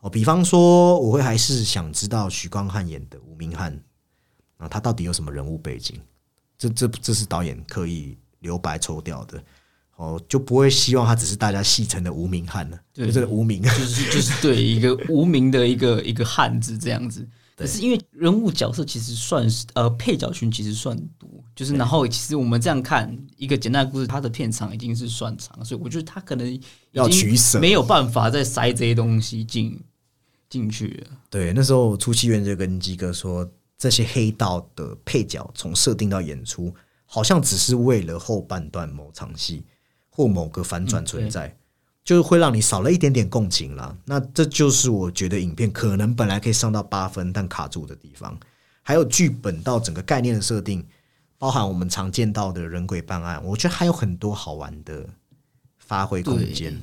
[0.00, 3.78] 哦，比方说，我会还是想知道许光汉演的吴明翰
[4.56, 6.00] 啊，他到底有什么人物背景？
[6.56, 9.42] 这这这是导演刻意留白抽掉的。
[9.96, 17.28] 哦，就不会希望他只是大家戏称的无名汉了，就这个无名，就是就是对一个无名的一个一个汉字这样子。
[17.56, 26.60] 可是因为人物角色其实算是呃配角群其实算多，就是然后其实我们这样看一个简单的故事，它的片长已经是算长，所以我觉得他可能
[26.92, 29.78] 要取舍，没有办法再塞这些东西进
[30.48, 31.16] 进去了。
[31.30, 39.64] 对，那时候出戏院就跟基哥说，这些黑道的配角从设定到演出，好像只是为了后半段某场戏。
[40.14, 41.56] 或某个反转存在，
[42.04, 43.96] 就是会让你少了一点点共情啦。
[44.04, 48.38] 那这就是我觉得影片可能本来可以上到八分，但卡住的地方。
[48.82, 50.84] 还有剧本到整个概念的设定，
[51.38, 55.08] 包含我们常见到的人鬼办案，我觉得还有很多好玩的
[55.78, 56.76] 发挥空间。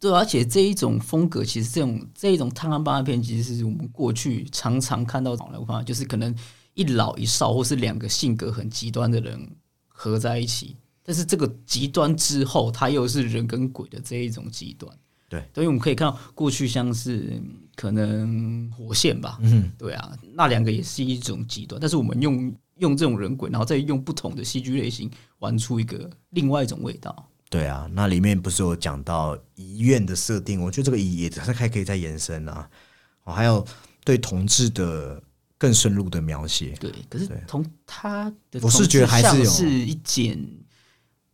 [0.00, 6.34] 对，而且这一种风格，其实这种这一种探案办案片，其实是我们过去常常看到的方就是可能
[6.74, 9.48] 一老一少，或是两个性格很极端的人
[9.86, 10.76] 合在一起。
[11.06, 14.90] 但是这个极端之后，它又是人跟鬼的这一种极端，
[15.28, 17.38] 对，所以我们可以看到过去像是
[17.76, 27.28] 可能火线吧，嗯，对啊，那两个也是一种极端，但是我们用用这种人鬼，然后再用不同的戏剧类型，玩出一个另外一种味道。
[27.50, 32.66] 对啊，那里面不是有讲到医院的设定，我觉得这个也还还可以再延伸啊，
[33.24, 33.62] 哦，还有
[34.04, 35.22] 对同志的
[35.58, 40.42] 更深入的描写，对，可是从他的我是觉得还是有是一件。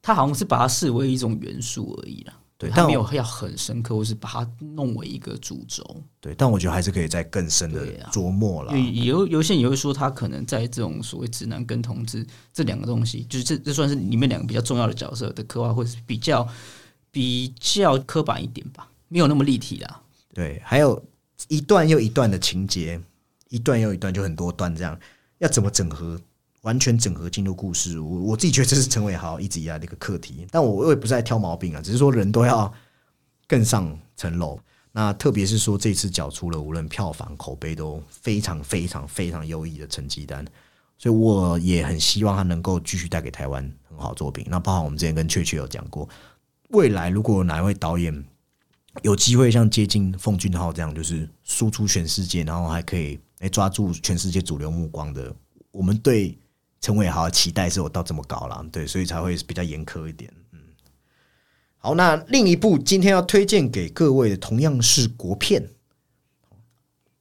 [0.03, 5.85] 他好像是把它视为一种元素而已啦，对，他没有要很深刻，或是把它弄为一个主轴。
[6.21, 8.79] 对，但我觉得还是可以在更深的琢磨了。
[8.79, 16.47] 有有些人也会说，他可能在这种所谓直男跟同志这两个东西，就是这这算是里面两个比较重要的角色的刻画，会是比较
[17.11, 20.03] 比较刻板一点吧，没有那么立体啦。
[20.33, 21.03] 对，还有
[21.49, 23.01] 一段又一段的情节，
[23.49, 24.99] 一段又一段，就很多段这样，
[25.39, 26.21] 要怎么整合？
[26.63, 32.71] 完全整合进入故事，我我自己觉得这是陈伟豪一直以来的一个课题，但我我也不是在挑毛病啊，只是说人都要
[33.49, 34.61] 更上层楼。
[34.93, 40.45] 那特别是说这次缴出了无论票房口碑都非常非常非常优异的成绩单，
[40.99, 44.45] 所以我也很希望他能够继续带给台湾很好作品。
[44.51, 46.07] 那包含我们之前跟雀雀有讲过，
[46.71, 48.25] 未来如果哪一位导演
[49.03, 55.35] 有机会像接近奉俊昊这样，就是输出全世界，然后还可以来抓住全世界主流目光的，
[55.71, 56.37] 我们对。
[56.81, 60.33] 陈伟豪期待是我到这么高了，对，所以才会比较严苛一点。
[60.53, 60.59] 嗯，
[61.77, 65.69] 好，那另一部今天要推荐给各位的同样是国片，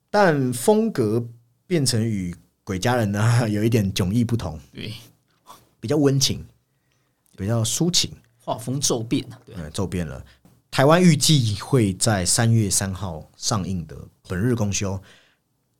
[0.09, 1.27] 但风格
[1.67, 2.31] 变成与
[2.63, 4.93] 《鬼家人》呢 有一点迥异不同，对，
[5.81, 6.45] 比较温情，
[7.35, 10.25] 比较抒情，画风骤变对，骤变了。
[10.71, 13.95] 台湾预计会在三月三号上映的
[14.29, 14.93] 《本日公休》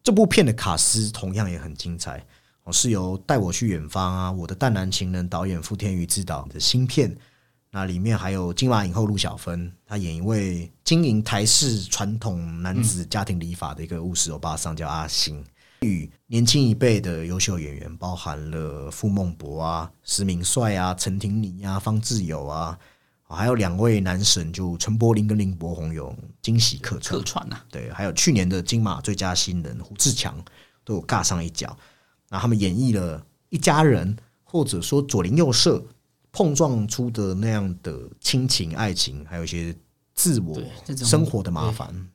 [0.04, 2.26] 这部片的卡斯同样也很精彩。
[2.72, 7.16] 是由带我去远方啊，我的淡蓝情人导演傅天宇执导的新片，
[7.72, 15.44] 那里面还有金马影后陆小芬，她演一位经营台式传统男子家庭礼法的一个务实欧巴桑，叫阿星。
[15.82, 22.78] 与年轻一辈的优秀演员，包含了傅孟博啊、石明帅啊、陈婷妮啊、方志友啊，
[23.24, 27.20] 还有两位男神，就陈柏霖跟林柏宏有惊喜客串。
[27.20, 30.36] 客串啊，对，还有去年的金马最佳新人胡志强
[30.84, 31.78] 都有尬上一脚。
[32.30, 35.84] 那他们演绎了一家人，或者说左邻右舍
[36.32, 39.76] 碰撞出的那样的亲情、爱情，还有一些
[40.14, 40.62] 自我
[40.96, 42.10] 生活的麻烦。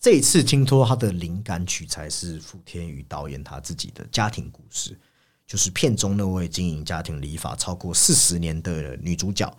[0.00, 4.98] 这一次听说他的灵感取材是傅天宇导演他自己的家庭故事，
[5.46, 9.50] 就是片中那位经营家庭礼法超过四十年的女主角，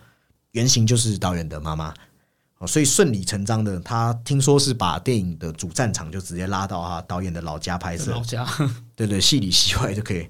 [0.52, 1.92] 原型就是导演的妈妈。
[2.58, 8.12] 哦，所以顺理成章的，他听说是把电影的主战场就直接拉到他导演的老家拍摄。
[8.12, 8.46] 老家，
[8.94, 10.26] 对对，戏里戏外就可以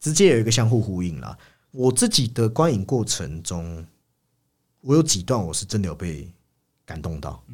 [0.00, 1.36] 直接有一个相互呼应了。
[1.72, 3.86] 我自己的观影过程中，
[4.80, 6.26] 我有几段我是真的有被
[6.86, 7.44] 感动到，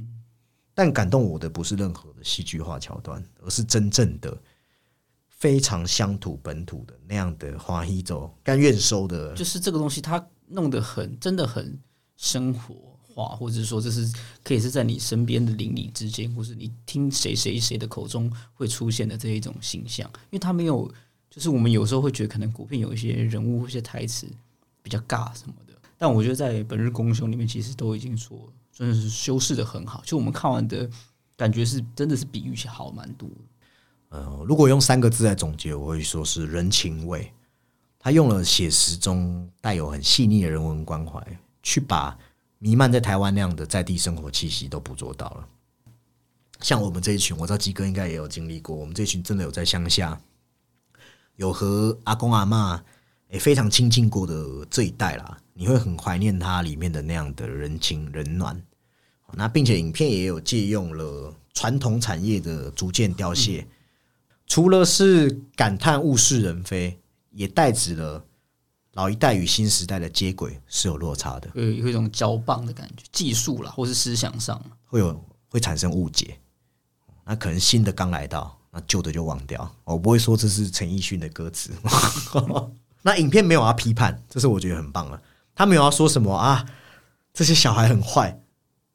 [0.73, 4.41] 但感动我的不是任何的戏剧化桥段，而是真正的
[5.29, 11.77] 非常乡土本土的那样的华裔走甘愿收的，就是这个东西，它弄得很真的很
[12.17, 12.92] 生活。
[13.15, 14.11] 话，或者说这是
[14.43, 20.91] 可以是在你身边的邻里之间，或是你听谁谁谁的口中会出现的这一种形象，因为他没有，
[21.31, 24.27] 就是我们有时候会觉得可能古片有一些人物或、一些台词
[24.83, 28.39] 比较尬什么的，但我觉得在《本日公休》里面，其实都已经说
[28.73, 30.89] 真的是修饰的很好，就我们看完的
[31.37, 33.29] 感觉是真的是比预期好蛮多。
[34.09, 37.33] 呃，如果用三个字来总结，我会说是人情味。
[37.99, 41.25] 他用了写实中带有很细腻的人文关怀，
[41.63, 42.19] 去把。
[42.65, 45.49] 弥漫在台湾那样的在地生活气息都捕捉到了，
[46.61, 50.21] 像我们这一群，我知道鸡哥应该也有经历过，我们这一群真的有在乡下，
[51.35, 52.81] 有和阿公阿妈
[53.31, 58.63] 也非常亲近过的这一代啦，你会很怀念它里面的那样的人情人暖。
[59.33, 63.67] 那并且影片也有借用了传统产业的逐渐凋谢，
[64.47, 66.97] 除了是感叹物是人非，
[67.33, 68.25] 也代指了
[68.95, 76.39] 老一代与新时代的接轨是有落差的，有有一种交棒的感觉，技术啦，或是思想上，会有会产生误解。
[77.25, 79.75] 那可能新的刚来到，那旧的就忘掉。
[79.85, 81.71] 我不会说这是陈奕迅的歌词。
[83.01, 85.21] 那影片没有要批判，这是我觉得很棒了。
[85.55, 86.67] 他没有要说什么啊，
[87.33, 88.41] 这些小孩很坏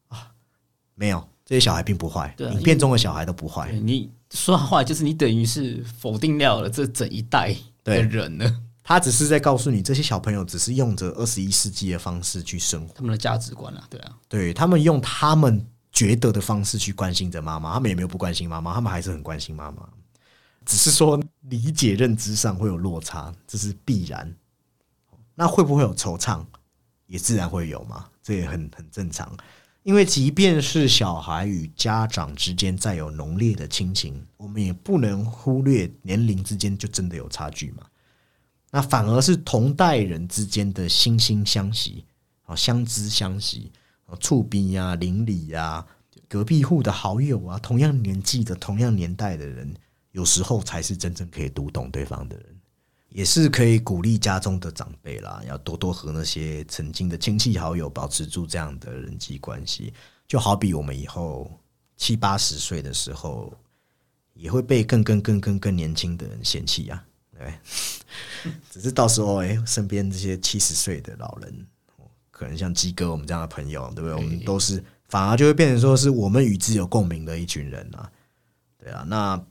[0.10, 0.32] 啊，
[0.94, 2.36] 没有，这些小孩并不坏。
[2.38, 3.70] 影片中的小孩都不坏。
[3.72, 19.90] 对你说话就是你等于是否定掉了这整一代的人呢，他只是在告诉你，这些小朋友只是用着二十一世纪的方式去生活，他们的价值观啊，对啊，对他们用他们觉得的方式去关心着妈妈，他们也没有不关心妈妈，他们还是很关心妈妈，
[20.66, 24.34] 只是说理解认知上会有落差，这是必然。
[25.36, 26.46] 那会不会有惆怅？
[27.08, 29.36] 也自然会有嘛，这也很很正常。
[29.84, 37.84] 因为即便是小孩与家长之间再有浓烈的亲情，我们也不能忽略年龄之间就真的有差距嘛。
[38.72, 42.06] 那反而是同代人之间的惺惺相惜
[42.44, 43.72] 啊，相知相惜
[44.06, 45.86] 啊，触逼呀、邻里呀、
[46.28, 49.74] 隔壁户的好友啊，同样年纪的、同样年代的人，
[50.12, 52.46] 有时候才是真正可以读懂对方的人。
[53.10, 59.94] 也是可以鼓励家中的长辈啦，要多多和那些曾经的亲戚好友保持住这样的人际关系。
[60.28, 61.50] 就好比我们以后
[61.96, 63.52] 七八十岁的时候，
[64.34, 67.04] 也会被更更更更更年轻的人嫌弃啊，
[67.38, 67.54] 对。
[68.72, 71.68] 只是到时候，哎、身边这些七十岁的老人，
[72.32, 74.14] 可能像鸡哥我们这样的朋友，对不对？
[74.14, 78.10] 我们都是反而就会变成说是我们与之有共鸣的一群人啊，
[78.78, 79.04] 对啊。
[79.08, 79.42] 那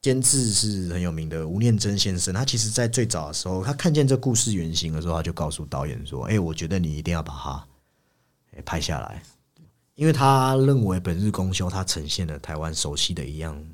[0.00, 9.22] 监制是很有名的吴念真先生，他其实在最早的时候，他看见这故事原型的时候，他就告诉导演说：“哎、我觉得你一定要把它、拍下来，
[9.94, 13.64] 因为他认为《本日公休》它呈现了台湾熟悉的一样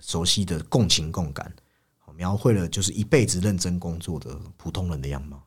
[0.00, 1.52] 熟悉的共情共感，
[2.16, 5.42] 描绘了就是一辈子认真工作的普通人的样貌，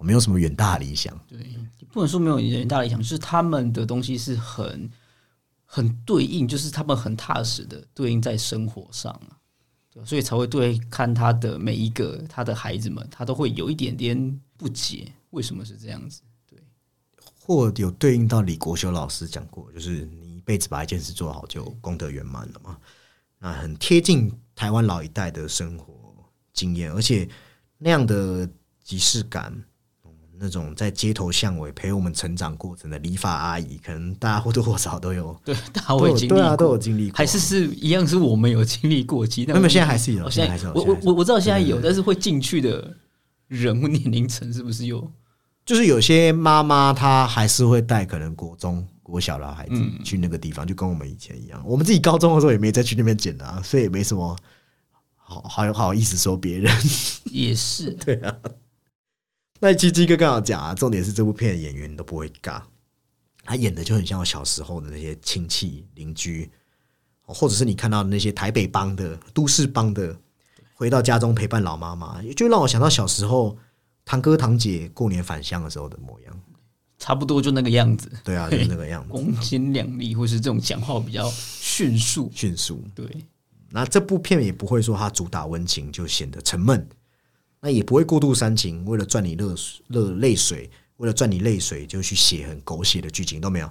[0.00, 1.18] 没有什么远大理想。
[1.28, 1.38] 对，
[1.78, 4.90] 你不能说没有远大理想，就是他们的东西是很
[5.64, 9.38] 很对应，就是他们很踏实的对应在生活上啊，
[9.92, 16.22] 对，所以才会对看他的每一个他的孩子们，他都会有一点点不解，为什么是这样子？
[16.48, 16.58] 对
[17.38, 22.78] 或有对应到李国修老师讲过，就是你一辈子把一件事做好，就功德圆满了嘛。
[23.38, 25.94] 那很贴近台湾老一代的生活
[26.52, 27.28] 经验，而且
[27.78, 28.48] 那样的
[28.82, 29.52] 即视感，
[30.04, 42.96] 嗯那种在街头巷尾陪我们成长过程的理发阿姨，可能大家或多或少都有， 对，大家经历有对啊，都有过，经历过，还是是一样，是我们有经历过，其实没有现在还是有哦现在还是有我我我我知道现在有，但是会进去的
[43.48, 45.10] 人物年龄层是不是有？
[45.66, 50.02] 就是有些妈妈她还是会带可能国中、国小的孩子嗯。
[50.02, 51.62] 去那个地方，就跟我们以前一样。
[51.64, 54.36] 我们自己高中的时候也没再去那边剪啊，所以也没什么
[55.30, 56.74] 好好好意思说别人。
[57.30, 58.36] 也是， 对啊，
[59.60, 62.60] 那鸡鸡哥刚好讲啊，重点是这部片的演员都不会尬，
[63.44, 66.50] 他演的就很像我小时候的那些亲戚邻居，
[67.22, 70.18] 或者是你看到的那些台北帮的、都市帮的，
[70.74, 73.56] 回到家中陪伴老妈妈，就让我想到小时候
[74.04, 76.40] 堂哥堂姐过年返乡的时候的模样。
[76.98, 82.30] 差不多就那个样子，对啊，就那个样子，光鲜亮丽，或是这种讲话比较迅速。
[82.34, 82.84] 迅速。
[82.94, 83.06] 对，
[83.70, 86.88] 那这部片也不会说它主打温情就显得沉闷，
[87.60, 89.54] 那也不会过度煽情，为了赚你热
[89.88, 93.70] 热泪水，为了赚你泪水就去写很狗血的剧情都没有。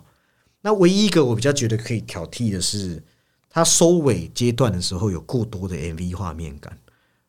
[0.61, 3.03] 那唯一一个我比较觉得可以挑剔的是，
[3.49, 6.77] 它收尾阶段的时候有过多的 MV 画面感，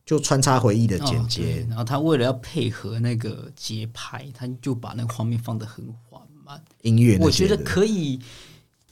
[0.04, 6.60] 就穿插回忆的剪哦接对，然后他为了要配合那个节拍，他就把那个画面放得很缓慢。
[6.82, 8.18] 音乐我觉，得可以，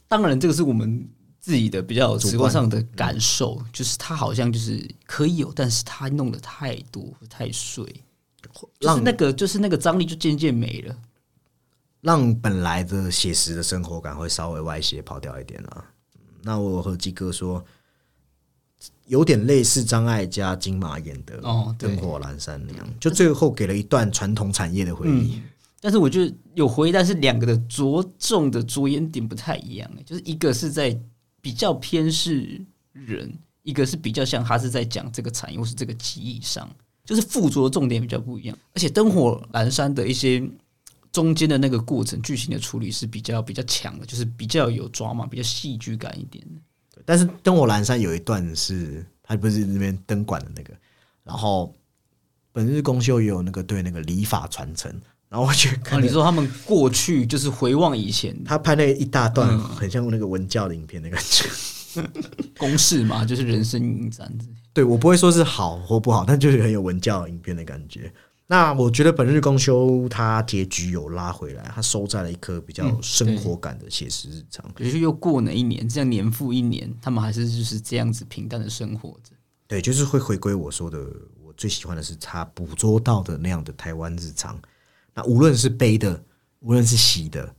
[0.07, 1.09] 当然这个是我们
[1.49, 7.83] 自己的比较直观上的感受，就是他好像就是可以有，但是他弄得太多太碎，
[8.43, 10.95] 就是让那个就是那个张力就渐渐没了。
[12.03, 15.85] 让本来的写实的生活感会稍微歪斜跑掉一点啦。
[16.17, 17.65] 嗯那我和鸡哥说，
[19.07, 25.41] 有点类似张艾嘉、金马演的哦《灯火阑珊》那样，就最后给了一段传统产业的回忆。
[25.81, 30.95] 但是我觉得有回忆，但是两个的着重的着眼点不太一样，就是一个是在
[31.41, 32.61] 比较偏是
[32.93, 33.33] 人，
[33.63, 36.69] 一个是比较像他是在讲这个产业或是这个技艺上，
[37.05, 38.59] 就是附着的重点比较不一样。
[38.75, 40.43] 而且灯火阑珊的一些
[41.13, 46.61] 中间的那个过程剧情的处理是比较比较强的，就是比较有抓嘛，比较戏剧感一点的。
[47.05, 50.75] 但是《灯火阑珊》有一段是，他不是那边灯管的那个，
[51.25, 51.75] 然后
[52.53, 54.93] 本日公休也有那个对那个礼法传承，
[55.29, 61.49] 然后我觉得啊，看了你说他们过去就是回望以前他拍那一大段，嗯很像那个文教的影片的感觉。
[62.59, 68.13] 公式嘛，就是人生影展之类对我不会说是好或不好，但就是很有文教影片的感觉。
[68.47, 74.65] 那我觉得本日公休它结局有拉回来，它收在了一颗比较生活感的写实日常。
[74.77, 79.33] 就是又过了一年，这样年复一年，他们还是就是这样子平淡的生活着。
[79.67, 80.99] 对，就是会回归我说的，
[81.43, 84.59] 我最喜欢的是他捕捉到的那样的台湾日常。
[85.19, 86.23] 那无论是悲的，
[86.61, 87.53] 无论是喜的，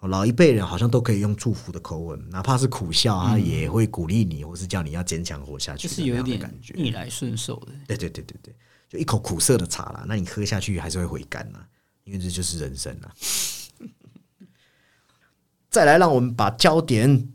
[0.00, 6.72] 哦老一辈人好像都可以用祝福的口吻，哪怕是苦笑，他也会鼓励你，或是叫你要坚强活下去就是有一点感觉。
[6.74, 7.72] 逆来顺受的。
[7.86, 8.54] 对对对对对，
[8.88, 11.58] 就一口苦涩的茶啦，那你喝下去还是会回甘呐，
[12.04, 13.12] 因为这就是人生啊。
[15.68, 17.28] 再来，让我们把焦点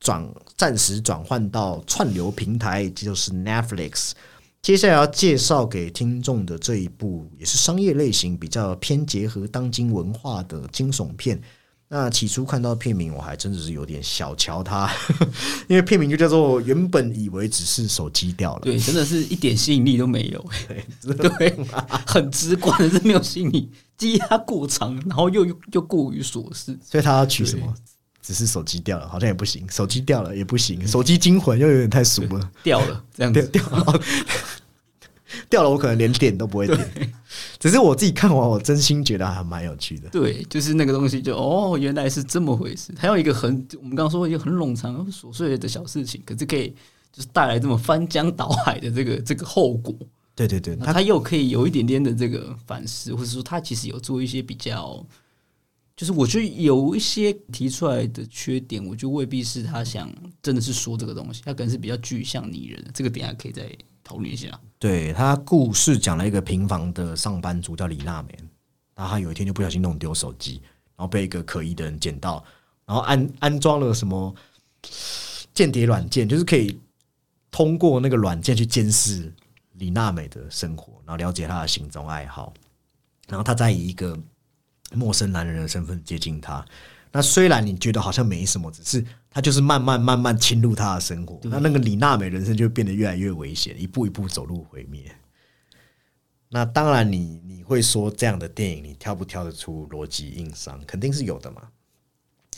[0.00, 4.14] 转暂时转换到串流平台，这就是 Netflix。
[4.62, 11.40] 接下来要介绍给听众的这一部，也是商业类型比较偏结合当今文化的惊悚片。
[11.88, 14.88] 那起初看到片名，我还真的是有点小瞧它，
[15.68, 20.44] 因为片名就叫做“原本以为只是手机掉了”，对，真的是一点吸引力都没有。
[21.02, 21.56] 对， 对，
[22.06, 26.78] 很直观的是没有吸引力，记忆它过长，然后又又又过于琐事。
[26.82, 27.74] 所以他要取什么？
[28.22, 32.50] 只是手机掉了，好像也不行；手机掉了也不行，手机惊魂又有点太俗了。
[32.62, 34.00] 掉了这样掉子，掉了，
[35.50, 37.12] 掉了，我可能连点都不会点。
[37.58, 40.08] 只是我自己看完，我真心觉得还蛮有趣的。
[40.10, 42.92] 对，就是那个东西就，哦，原来是这么回事。
[42.96, 46.74] 还有一个很，我们刚刚说一个很冗长、琐碎的小事情，可是可以
[47.12, 49.94] 就是带来这么翻江倒海的这个这个后果。
[50.34, 55.04] 对对对，他那他又可以有一点点的这个反思，或者说他其实有做一些比较，
[55.94, 60.10] 就是我觉得有一些提出来的缺点，我觉得未必是他想
[60.42, 62.84] 真的是说这个东西，他可能是比较具象拟人。
[62.94, 63.70] 这个点还可以再
[64.02, 64.58] 讨论一下。
[64.78, 68.36] 对他故事讲了一个平凡的上班族叫李娜美，
[68.94, 70.60] 然后他有一天就不小心弄丢手机，
[70.96, 72.42] 然后被一个可疑的人捡到，
[72.86, 74.34] 然后安安装了什么
[75.54, 76.80] 间谍软件，就是可以
[77.50, 79.32] 通过那个软件去监视
[79.74, 82.52] 李娜美的生活，然后了解她的行踪爱好，
[83.28, 84.18] 然后他在一个
[84.94, 86.64] 陌生男人的身份接近他。
[87.10, 95.04] 那虽然你觉得好像没什么，只是他就是慢慢慢慢侵入他的生活，那那个李娜美人生就变得越来越危险，一步一步走入毁灭。
[96.48, 100.80] 那当然你，你会说这样的电影，你挑不挑得出逻辑硬伤？
[100.86, 101.62] 肯定是有的嘛。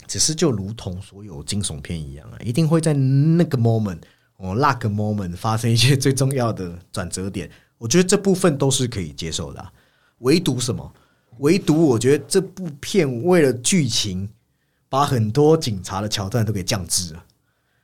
[0.07, 4.01] 只是就如同所有惊悚片一样啊，一定会在那个 moment
[4.37, 7.49] 哦，那个 moment 发生一些最重要的转折点。
[7.77, 9.73] 我觉得这部分都是可以接受的、啊，
[10.19, 10.93] 唯独什么？
[11.39, 14.29] 唯独我觉得这部片为了剧情，
[14.89, 17.23] 把很多警察的桥段都给降智了。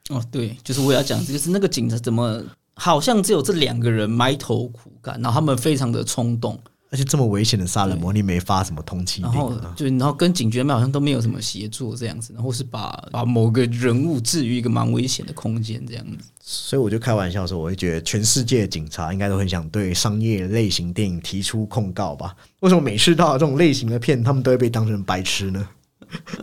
[0.09, 2.43] 哦，对，就是我要讲，就是那个警察怎么
[2.73, 6.59] 好像只有这两个人埋头苦干，然后他们非常的冲动，
[6.91, 9.57] 而且这么危险的杀人魔，你没发什么通缉然后？
[9.77, 16.25] 就然后跟警觉们好像都没有什么协作这样子，然后是把把某个人物置于一个蛮危险的空间这样子。
[16.41, 22.35] 所以我就开玩笑说，我会觉得全世界的警察应该都很想对商业类型电影提出控告吧？
[22.59, 25.69] 为什么每次到这种类型的片，他们都会被当成白痴呢？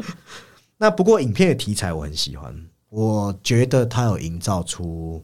[0.79, 2.55] 那不过影片的题材我很喜欢，
[2.89, 5.23] 我觉得它有营造出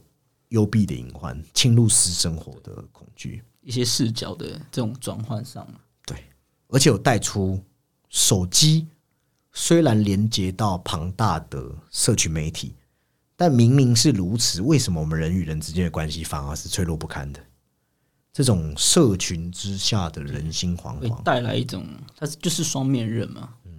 [0.51, 6.23] 幽闭的隐患、侵入私生活的恐惧，一些视角的这种转换上嘛，对
[6.69, 7.61] 而且有带出
[8.11, 8.87] 手机
[9.53, 12.75] 虽然连接到庞大的社群媒体，
[13.35, 17.41] 但明明是如此，为什么我们人与人之间的关系反而是脆弱不堪的？
[18.33, 21.87] 这种社群之下的人心惶惶，带来一种，
[22.17, 23.73] 它就是双面刃嘛，嗯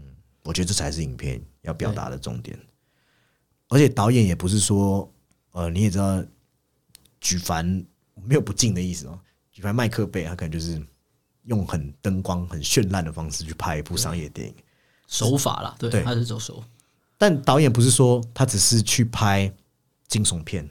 [0.43, 2.57] 我觉得这才是影片要表达的重点。
[3.67, 5.11] 而且导演也不是说，
[5.51, 6.23] 呃，你也知道，
[7.19, 7.65] 举凡
[8.23, 9.19] 没有不敬的意思哦。
[9.55, 10.85] 举凡麦克贝，他可能就是
[11.43, 14.53] 用很灯光、很绚烂的方式去拍一部商业电影。
[15.07, 16.61] 手法啦，对，对他是走手，
[17.17, 19.49] 但导演不是说他只是去拍
[20.09, 20.69] 惊悚片，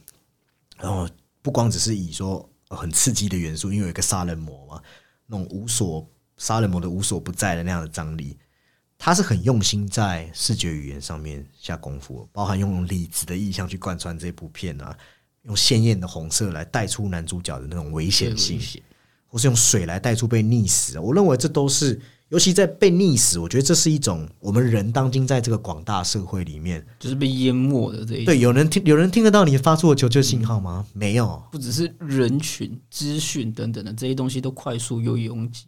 [0.76, 1.08] 然后
[1.40, 4.82] 不光只是以说呃很刺激的元素，因为有一个杀人魔嘛，
[5.26, 6.06] 那种无所
[6.36, 8.36] 杀人魔的无所不在的那样的张力，
[8.98, 14.94] 他是很用心在视觉语言上面下功夫，包含用李子的意象去贯穿这部片啊，
[15.44, 18.60] 用鲜艳的红色来带出男主角的那种危险性
[19.26, 20.98] 或是用水来带出被溺死。
[20.98, 30.86] 我认为这都是，尤其在被溺死，我觉得这是一种我们人当今在这个广大社会里面，就是被淹没的这一，对有人听有人听得到你发出的求救信号吗？
[30.92, 31.42] 没有。
[31.50, 35.66] 不只是人群、资讯等等的这些东西都快速又拥挤，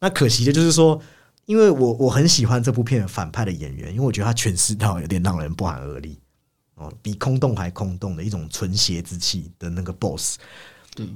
[0.00, 1.00] 那可惜的就是说，
[1.46, 6.18] 因为我我很喜欢这部片反派的演员，因为我觉得他诠释到有点让人不寒而栗。
[6.78, 10.36] 哦，比空洞还空洞的一种纯邪之气的那个 BOSS。
[10.94, 11.06] 对，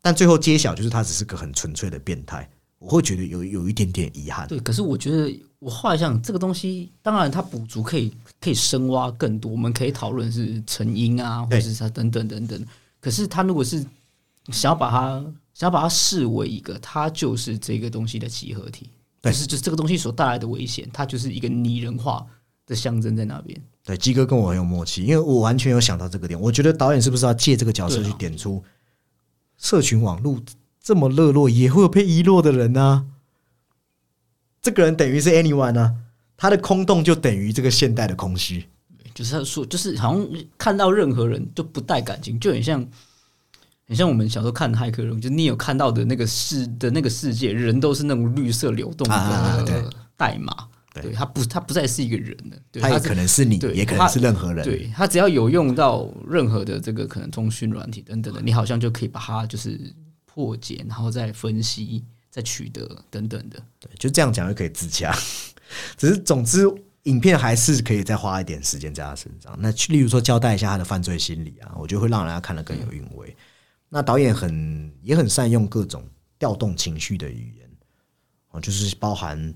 [0.00, 4.48] 但最后揭晓就是他只是个很纯粹的变态，我会觉得有有一点点遗憾。
[4.48, 12.66] 对，可是我觉得我后来想，这个东西当然它补足可以可以深挖更多，我们可以讨论是成因啊，或者是它等等等等。
[13.00, 13.84] 可是他如果是
[14.50, 15.20] 想要把它
[15.54, 18.90] 想要把它视为一个，它就是这个东西的集合体，
[19.20, 22.26] 对就是就是这个东西所带来的危险，它就是一个拟人化
[22.66, 23.60] 的象征在那边。
[23.86, 26.38] 对，鸡哥跟我很有默契，因为我完全有想到这个点。
[26.38, 28.60] 我觉得导演是不是要借这个角色去点出
[29.58, 30.42] 社群网络
[30.82, 33.06] 这么热络，也会有被遗落的人呢、
[34.60, 35.94] 这个人等于是 anyone 啊，
[36.36, 38.66] 他的空洞就等于这个现代的空虚。
[39.14, 40.28] 就是他说，就是好像
[40.58, 42.84] 看到任何人就不带感情，就很像，
[43.86, 49.14] 很像我们小时候看《骇客任务》，就你有看到的那个世的那个世界，人都是那种绿色流动的
[50.16, 54.64] 代码，对对他不，他不再是一个人了，对他也可能是你，也可能是任何人。
[54.64, 59.78] 对他只要有用到任何的这个可能通讯软体等等的，你好像就可以把它就是
[60.24, 63.62] 破解，然后再分析、再取得等等的。
[63.78, 65.14] 对，就这样讲就可以自洽。
[65.96, 66.62] 只是总之，
[67.04, 69.56] 影片还是可以再花一点时间在他身上。
[69.60, 73.36] 那例如说交代一下他的犯罪心理啊，我觉得会让人家看得更有韵味。
[73.88, 76.04] 那导演很也很善用各种
[76.38, 77.68] 调动情绪的语言，
[78.50, 79.54] 哦，就是包含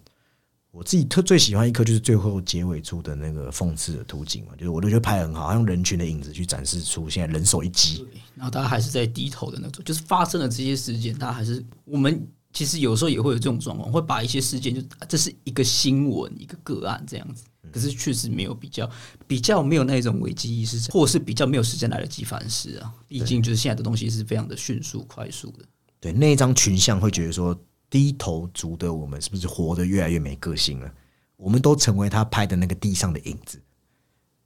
[0.72, 8.06] 我自己特最喜欢一颗就是最后结尾处的那个讽刺的图景嘛，就是我都觉得拍得很好，他用人群的影子去展示出现在人手一机。
[8.36, 17.42] 然后大家还是在低头的那种，就是发生了这些事件，大家还是我们其实有时候也会有这种状况，会把一些事件就啊这是一个新闻一个个案这样子，
[17.72, 18.88] 可是确实没有比较
[19.26, 22.92] 比较没有那种危机意识，或是比较没有时间来得及反思啊。
[23.08, 25.64] 毕竟就是现在的东西是非常的迅速快速的。
[25.98, 27.58] 对那一张群像会觉得说，
[27.90, 30.90] 低头族的我们是不是活得越来越没个性了？
[31.36, 33.60] 我们都成为他拍的那个地上的影子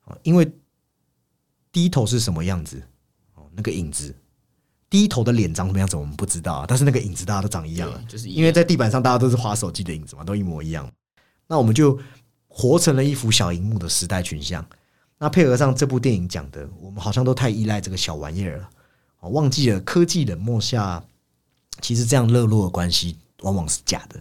[0.05, 0.51] 哦，因为
[1.70, 2.82] 低头是什么样子
[3.34, 4.14] 哦，那个影子，
[4.88, 10.90] 低头的脸长什么样子我们不知道啊，但是那个影子大家都长一样了，就是因为在地板上大家都是滑手机的影子嘛，都一模一样。
[11.47, 11.99] 那我们就
[12.49, 14.64] 活成了一幅小荧幕的时代群像。
[15.18, 18.70] 那配合上这部电影讲的，我们好像都太依赖这个小玩意儿了，
[19.20, 21.05] 哦忘记了科技冷漠下，
[21.80, 24.20] 其实这样热络的关系往往是假的。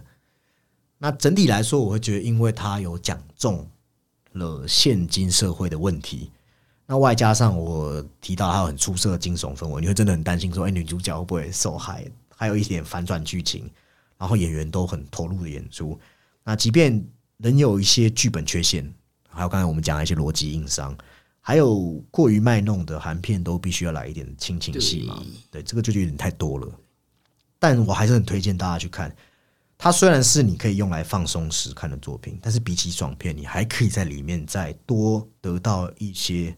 [0.98, 3.68] 那整体来说，我会觉得，因为它有讲中
[4.32, 6.30] 了现今社会的问题，
[6.86, 12.06] 那外加上我提到它有很出色的惊悚氛围，你会真的很担心说，哎、女主角会不会受害？
[12.36, 13.70] 还有一点反转剧情，
[14.16, 15.98] 然后演员都很投入的演出。
[16.42, 17.04] 那即便
[17.38, 18.90] 仍有一些剧本缺陷，
[19.28, 20.96] 还有刚才我们讲的一些逻辑硬伤，
[21.40, 25.22] 还有过于卖弄的韩片，都必须要来一点亲情戏嘛？
[25.50, 26.68] 对，这个就有点太多了。
[27.64, 29.10] 但我还是很推荐大家去看。
[29.78, 36.54] 它虽然是你可以用来放松时看的作品，但是比起爽片，你还可以在里面再多得到一些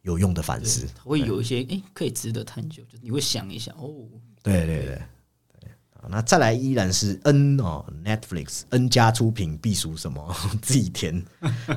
[0.00, 0.86] 有用的反思。
[0.96, 3.92] 它会有一些诶可以值得探究，就是你会想一想哦，
[4.42, 4.98] 对对对
[6.08, 11.22] 那再来依然是 N 哦，Netflix N 加出品必属什么 自己填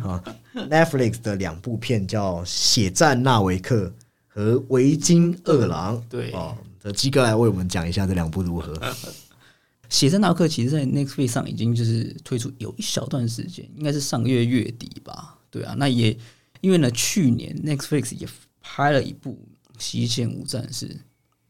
[0.02, 0.24] 啊？
[0.56, 3.88] Netflix 的两部片叫《血战纳维克》
[4.28, 5.98] 和《维京二郎》。
[6.08, 8.78] 对哦，这鸡哥来为我们讲一下这两部如何？
[9.90, 15.38] 写真那克其实，在 Netflix 上已经就是推出有一小段时间，应该是上个月月底吧。
[15.50, 16.18] 对啊，那也
[16.60, 18.28] 因为呢，去年 Netflix 也
[18.60, 19.48] 拍了一部
[19.82, 20.88] 《西线无战事》，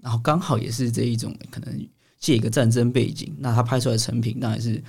[0.02, 1.88] 然后刚好也是这一种可能
[2.20, 4.84] 借一个战争背景，那他拍出来的成品当然是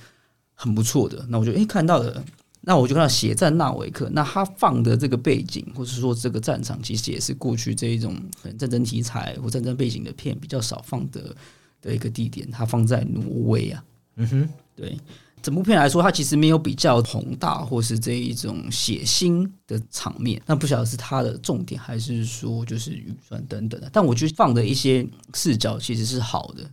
[0.53, 1.25] 很不错的。
[1.27, 2.23] 那我就诶、看到了，
[2.65, 11.35] 那我就看到《血战纳维克》，那他放的这个背景，或是说这个战场，其实也是过去这一种可能战争题材或战争背景的片比较少放的。
[11.81, 13.83] 的一个地点，它放在挪威啊。
[14.15, 14.97] 嗯哼，对，
[15.39, 20.41] 整部片来说，它其实没有比较宏大或是这一种血腥的场面。
[20.47, 23.87] 那不晓得是它的重点，还是说就是预算等等的。
[23.93, 26.63] 但我觉得放的一些视角其实是好的，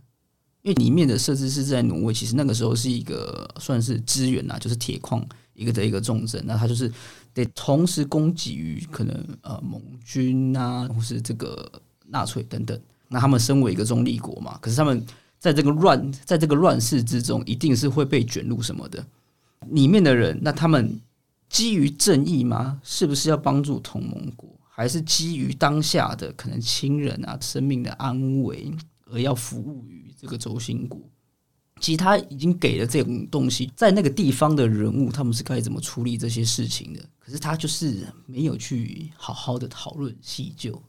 [0.63, 5.23] 因为里面的设置是在挪威，其实那个时候是一个算是资源啊，就是铁矿
[5.53, 6.43] 一个的一个重镇。
[6.45, 6.91] 那他就是
[7.33, 11.71] 得同时供给于可能呃盟军啊，或是这个
[12.07, 12.79] 纳粹等等。
[13.07, 15.05] 那他们身为一个中立国嘛，可是他们
[15.37, 19.05] 在这个乱，在这个乱世之中，一定是会被卷入什么的。
[19.69, 20.99] 里面的人，那他们
[21.49, 22.81] 基于正义吗？
[22.83, 28.71] 是不是要帮助同盟国，还是基于当下的可能亲人啊生命的安危
[29.05, 30.99] 而要服务于这个轴心国？
[31.79, 36.99] 其实他已经给了这种东西，在那个地方的人物，他们是该怎么处理这些事情的？
[37.19, 40.81] 可是他就是没有去好好的讨论细究，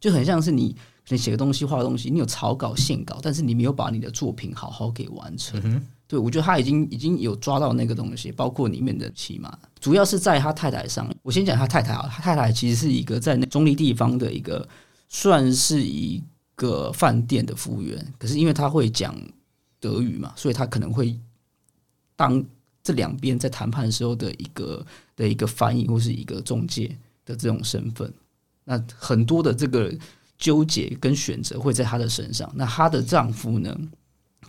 [0.00, 0.76] 就很像是你。
[1.08, 5.60] 你写个东西、画个东西，你有草稿、线稿，但是你没有把你的作品好好给完成。
[6.06, 11.12] 对我觉得他已经已经有抓到那个东西，包括里面的骑马，主要是在他太太上。
[11.22, 14.66] 我先讲他太太啊，他太太其实是一个在那中立地方的一个，
[15.08, 16.22] 算是一
[16.54, 19.14] 个饭店的服务员，可是因为他会讲
[19.82, 21.18] 德语嘛，所以他可能会
[22.14, 22.42] 当
[22.84, 28.12] 这两边在谈判的时候的一个的一个翻译或是一个中介的这种身份。
[28.62, 29.92] 那很多的这个
[30.38, 32.48] 纠结跟选择会在她的身上。
[32.54, 33.76] 那她的丈夫呢，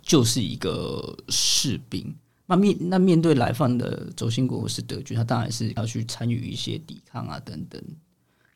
[0.03, 2.15] 就是一个士兵。
[2.45, 7.81] 那面那面对来犯的轴心国或是德军，他当然是要去参与一些抵抗啊等等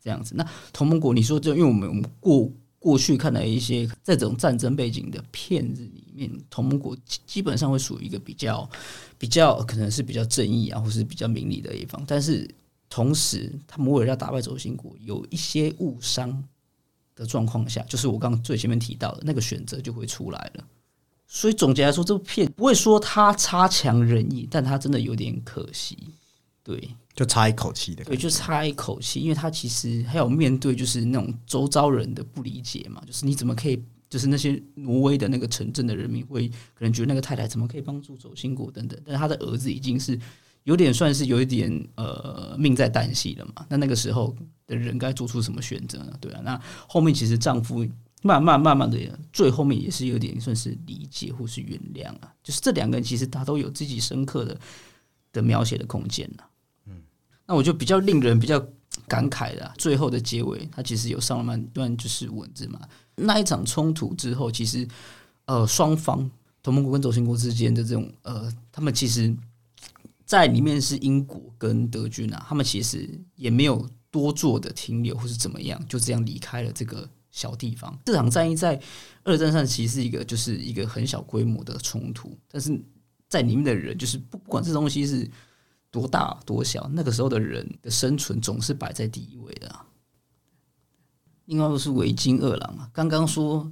[0.00, 0.34] 这样子。
[0.36, 2.48] 那同盟国，你说这因为我们我们过
[2.78, 8.68] 过去看的一些在这种战争背景的片子里面，同盟国基本上会属于一个比较
[9.18, 12.48] 比较可能是比较正义啊，或是比较明理的一方，但是。
[12.90, 16.42] 同时，他们为了要打败轴心国，有一些误伤
[17.14, 20.64] 的状况下，就是我刚最前面提到的那个选择就会出来了。
[21.26, 25.98] 所以总结来说，这部片不会说它差强人意，但它真的有点可惜。
[26.62, 26.88] 对，
[27.18, 40.16] 就差一口气的，对，就差一口气，因为他其实还有面对就是那种周遭人的不理解嘛，就是你怎么可以，就是那些挪威的那个城镇的人民会可能觉得那个太太怎么可以帮助走心国等等，但他的儿子已经是。
[40.64, 43.64] 有点算是有一点呃命在旦夕了嘛？
[43.70, 46.12] 那那个时候的人该做出什么选择呢？
[46.20, 47.86] 对啊，那后面其实丈夫
[48.20, 48.98] 慢慢慢慢的
[49.32, 54.60] 最后面也是有点算是理解或是原谅啊，就是这两个人其实他都有自己深刻的
[55.32, 56.44] 的描写的空间了。
[56.44, 56.57] 嗯，
[57.48, 58.64] 那我就比较令人比较
[59.08, 62.78] 感慨的最后的结尾，他其实有上了蛮段就是文字嘛。
[63.16, 64.86] 那一场冲突之后，其实
[65.46, 66.30] 呃双方
[66.62, 69.36] 同盟国跟轴心国之间的这种呃，他们其实。
[70.28, 77.98] 在里面是英国跟德军啊，他们其实也没有多做的停留或是怎么样，就这样离开了这个小地方。
[78.04, 78.78] 这场战役在
[79.24, 82.78] 二战上其实是一个就是一个很小规模的冲突，但是
[83.26, 85.26] 在里面的人就是不管这东西是
[85.90, 89.74] 多大多小，那个时候的人的生存总是摆在第一位的。
[91.46, 93.70] 另外就是维京二郎啊，刚刚说。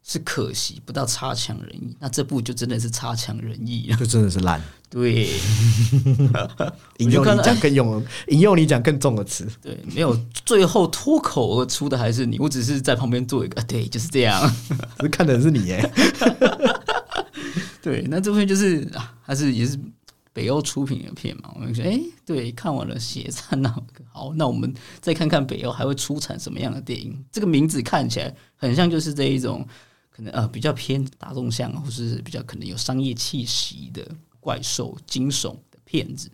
[0.00, 4.62] 是可惜不到差强人意，那这部就真的是差强人意了，就真的是烂。
[4.88, 5.28] 对，
[6.98, 9.46] 引用你讲更用，引用你讲更重的词。
[9.60, 14.40] 对，没有最后脱口而出的还是你，我只是在旁边做一个，对，就是这样。
[15.00, 15.92] 是看的是你耶。
[17.82, 19.78] 对，那这部片就是啊，还是也是
[20.38, 21.50] 北欧出品的片嘛。
[21.54, 23.68] 我们说，哎，对，看完了《血战》那
[24.12, 27.24] 好，那我们再看看北欧还会出产什么样的电影。
[27.32, 29.66] 这个名字看起来很像就是这一种。
[30.10, 34.04] 可能呃比较偏大众向，或是比较可能有商业气息的
[34.40, 36.28] 怪兽惊悚的片子。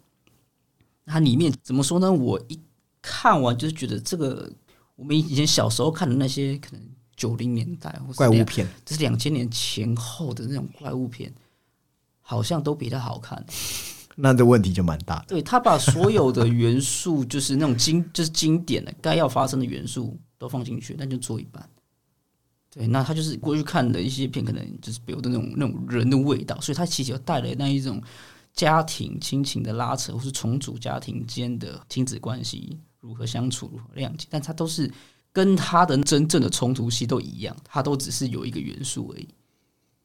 [1.04, 2.10] 它里面怎么说呢？
[2.10, 2.58] 我一
[3.02, 4.50] 看完就是觉得这个
[4.96, 6.80] 我们以前小时候看的那些可能
[7.14, 11.30] 九零年代或怪物片，这是两千年前后的那种怪物片，
[12.26, 13.44] 好像都比他好看。
[14.16, 15.26] 那这问题就蛮大的。
[15.28, 21.68] 对他把所有的元素，就是那种经 就是经典的该要发生的元素都放进去，那就做一半。
[22.70, 28.02] 对，那他就是过去看的一些片，可能就是比如的那种那种人的味道，所以他其实有带来那一种
[28.52, 34.88] 家庭亲情的拉扯，或是重组家庭间的亲子关系如何相处、如何谅解，但他都是
[35.32, 39.28] 跟他的真正的冲突戏都一样，他都只是有一个元素而已，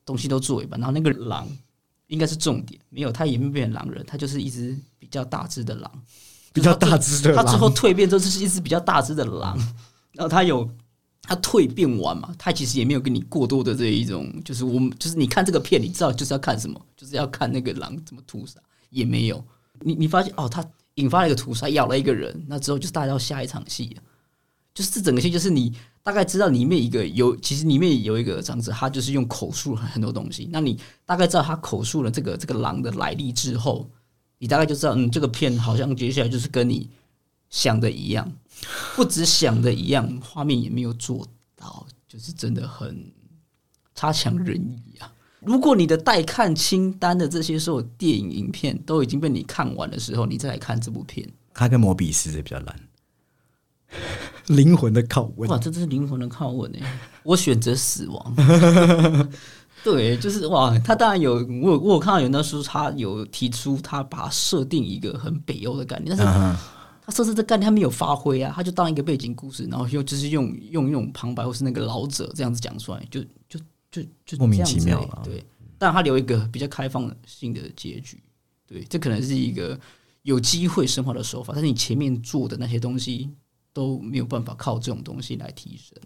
[0.03, 0.79] 东西都做一半。
[0.79, 1.47] 然后那个狼
[2.09, 5.89] 应该是重点，没有他也没变成狼人，他就是一只比较大只的狼，
[6.53, 9.57] 比较大只的，他最后蜕变之后是一只比较大只的狼，
[10.11, 10.69] 然后他有。
[11.21, 19.45] 他蜕变完嘛，他其实也没有跟你过多的这一种，就是我们就是你看这个片，你知道就是要看什么，就是要看那个狼怎么屠杀，也没有。
[19.81, 23.95] 你你发现哦，他引发了一个屠杀，咬了一个人，那之后就是大家要下一场戏
[24.73, 30.49] 就是这整个戏，就是你大概知道里面一个有，其实里面有一个这样子，他就是用口述很多东西。
[30.51, 33.89] 那你大概知道他口述了这个这个狼的来历之后，
[34.37, 36.89] 你大概就知道，嗯，这个片好像接下来就是跟你
[37.49, 38.31] 想的一样。
[38.95, 41.25] 不止想的一样，画面也没有做
[41.55, 43.11] 到，就是真的很
[43.95, 45.13] 差强人意啊！
[45.39, 52.79] 如果你的待看清单的这些所有电影影片都已经被你看完的时候，你再来看这部片，它跟摩比斯比较烂。
[54.49, 56.99] 灵魂的拷问，哇，这真是灵魂的拷问哎！
[57.23, 58.35] 我选择死亡。
[59.83, 66.59] 对，就是哇，他当然有，我我有看到有那书，他有提出他把设定一个很北欧的概念，但是他。
[67.11, 73.59] 设置这概念他没有发挥啊，他就当一个背景故事，然后又就是用用那种旁白或是那个老者这样子讲出来，就就
[73.91, 75.21] 就就莫名其妙了。
[75.23, 75.43] 对，
[75.79, 78.21] 但他留一个比较开放性的结局，
[78.67, 79.75] 对，这可能是一个
[80.21, 83.27] 有机会深化的手法，但是你前面做的那些东西
[83.73, 85.97] 都没有办法靠这种东西来提升。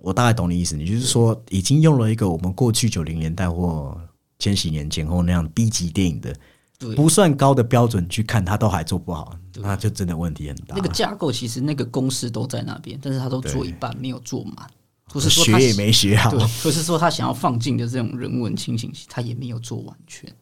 [0.00, 4.00] 我大概懂你意思，你就是说已经用了一个我们过去九零年代或
[4.38, 6.32] 千禧年前后那样 B 级电影的
[6.78, 6.94] 对。
[6.94, 10.76] 不算高的标准去看，他都还做不好，那就真的问题很大。
[10.76, 14.70] 那个架构其实那个公式都在那边，但是他都做一半，没有做满，
[15.06, 16.30] 或是说学也没学好。
[16.30, 20.32] 对，，或是说他想要放进的这种人文清醒戏，他也没有做完全，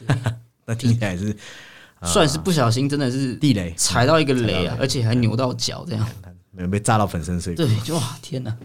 [0.64, 1.36] 那听起来是
[2.04, 6.08] 算是不小心真的是地雷，踩到一个雷，啊而且还扭到脚这样。
[6.50, 7.64] 没有被炸到粉身碎骨。
[7.64, 8.56] 对，就哇天哪！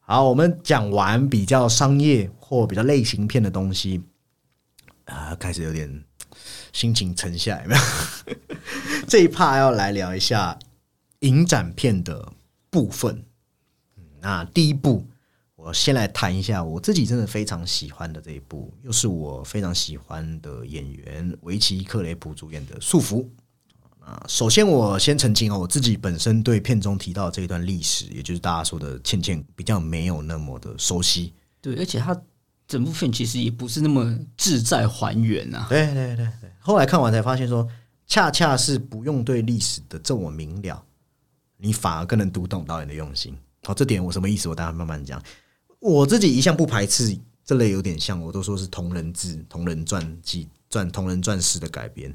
[0.00, 4.02] 好，我们讲完比较商业或比较类型片的东西，
[5.04, 6.04] 啊、开始有点
[6.72, 7.82] 心情沉下来，有没有？
[9.06, 10.58] 这一趴要来聊一下
[11.20, 12.32] 影展片的
[12.70, 13.24] 部分。
[13.96, 15.06] 嗯那第一部，
[15.64, 23.22] 我先来谈一下我自己真的非常喜欢的这一部，又是我非常喜欢的演员维奇·克雷普主演的《束缚》。
[23.98, 31.32] 啊，首先我先澄清哦，我自己本身对片中提到这一段历史，也就是大家说的倩倩，比较没有那么的熟悉。
[31.62, 32.14] 对，而且他
[32.68, 35.66] 整部片其实也不是那么志在还原啊。
[35.70, 37.66] 对对对对，后来看完才发现说，
[38.06, 40.84] 恰恰是不用对历史的这么明了，
[41.56, 43.34] 你反而更能读懂导演的用心。
[43.62, 44.50] 好，这点我什么意思？
[44.50, 45.18] 我待会慢慢讲。
[45.84, 47.14] 我自己一向不排斥
[47.44, 52.10] 这类有点像，我都说是同人志、同人传记、传同人传式的改编。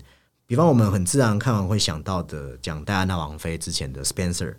[0.47, 4.55] 比方我们很自然看完会想到的，讲戴安娜王妃之前的 Spencer，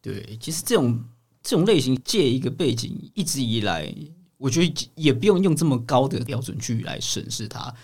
[0.00, 1.02] 对，其实这种
[1.42, 3.92] 这种类型借一个背景，一直以来，
[4.38, 7.74] 我觉得也不用用这么高的标准去来审视它。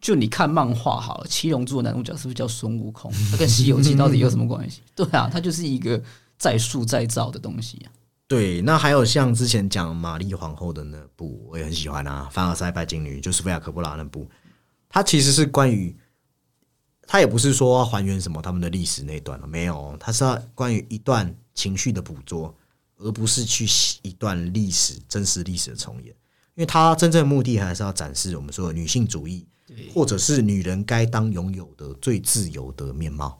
[0.00, 3.12] 就你看漫画好了，《七龙珠》的男主角是不是叫孙悟空？
[3.30, 4.80] 他跟《西游记》到底有什么关系？
[4.96, 6.02] 对啊，他就是一个
[6.38, 7.92] 再塑再造的东西啊。
[8.26, 14.26] 对，那还有像之前讲玛丽皇后的那部，我也很喜欢啊，《凡尔赛拜金女》就是菲亚科布拉那部，
[14.88, 15.94] 它其实是关于，
[17.06, 22.52] 它也不是说还原什么他们的历史那一段了，没有，它是要关于一段情绪的捕捉，
[22.96, 26.06] 而不是去写一段历史真实历史的重演，
[26.54, 29.46] 因为它真正的目的还是要展示我们说的女性主义，
[29.92, 33.38] 或者是女人该当拥有的最自由的面貌。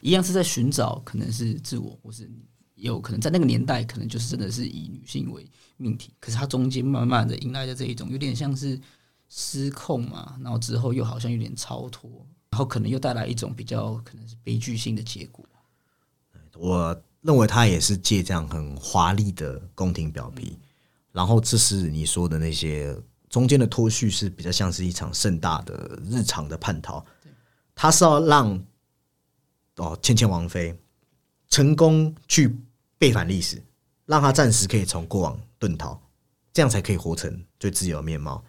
[0.00, 2.30] 一样是在寻找可能是自我，或是
[2.78, 5.44] 有可能在那个年代，可能就是真的是以女性为
[5.76, 6.12] 命题。
[6.20, 8.80] 可是它中间慢慢的迎来的这一种，有点像是
[9.28, 12.10] 失控嘛，然后之后又好像有点超脱，
[12.50, 15.44] 然后可能又带来一种比较可能是悲剧性的结果。
[16.54, 20.58] 我认为他也是借这样很华丽的宫廷表皮，
[21.12, 22.96] 然后这是你说的那些
[23.28, 27.04] 中间的脱序是比较像是一场盛大的日常的叛逃，
[27.74, 28.64] 他是要让
[29.76, 30.76] 哦倩倩王妃
[31.48, 32.56] 成功去
[32.98, 33.62] 背反历史，
[34.06, 35.98] 让他暂时可以从过往遁逃，
[36.52, 38.44] 这样才可以活成最自由的面貌。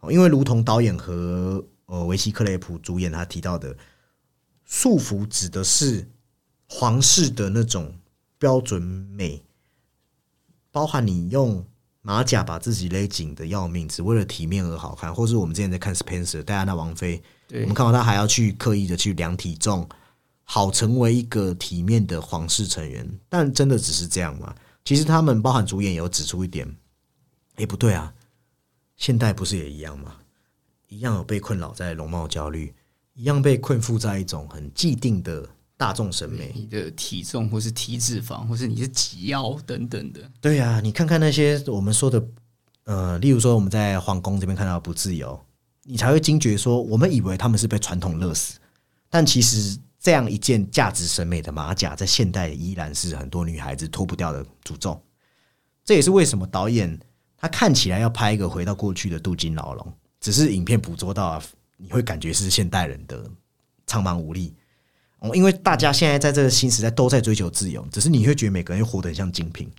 [0.00, 3.76] 哦，因为如同导演和呃维西克雷普主演他提到的，
[4.64, 6.08] 束缚指的是
[6.66, 7.94] 皇室的那种
[8.38, 9.44] 标准美，
[10.70, 11.62] 包含你用
[12.00, 17.22] 马甲把自己勒紧的要命，只为了体面而好看，或是我们之前在看 Spencer 戴安娜王妃，
[17.52, 19.86] 我们看到她还要去刻意的去量体重，
[20.52, 23.08] 好成为一个体面的皇室成员。
[23.28, 24.52] 但真的只是这样吗？
[24.84, 26.66] 其实他们包含主演有指出一点，
[27.54, 28.12] 诶，不对啊，
[28.96, 30.16] 现代不是也一样吗？
[30.88, 32.74] 一样有被困扰在容貌焦虑，
[33.14, 36.50] 一样被困缚在一种很既定的大众审美。
[36.52, 42.26] 你的体重，或是体脂肪，或是你是几腰等等的，对呀、你看看那些我们说的，
[42.86, 45.40] 呃，例如说我们在皇宫这边看到不自由，
[45.84, 48.58] 你才会惊觉说，我们以为他们是被传统勒死，
[49.08, 55.00] 但其实这样一件价值审美的马甲，在现代依然是很多女孩子脱不掉的诅咒。
[55.84, 56.98] 这也是为什么导演
[57.36, 61.42] 他看起来要拍一个回到过去的镀金牢笼，只是影片捕捉到啊，
[61.76, 63.30] 你会感觉是现代人的
[63.86, 64.54] 苍茫无力。
[65.18, 69.70] 哦，因为大家现在在这个新时代都在追求自由，只是你会觉得每个人活得很像精品，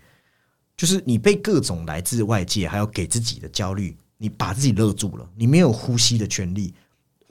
[0.78, 6.76] 就是你被各种来自外界还有给自己的焦虑，你把自己勒住了，你没有呼吸的权利。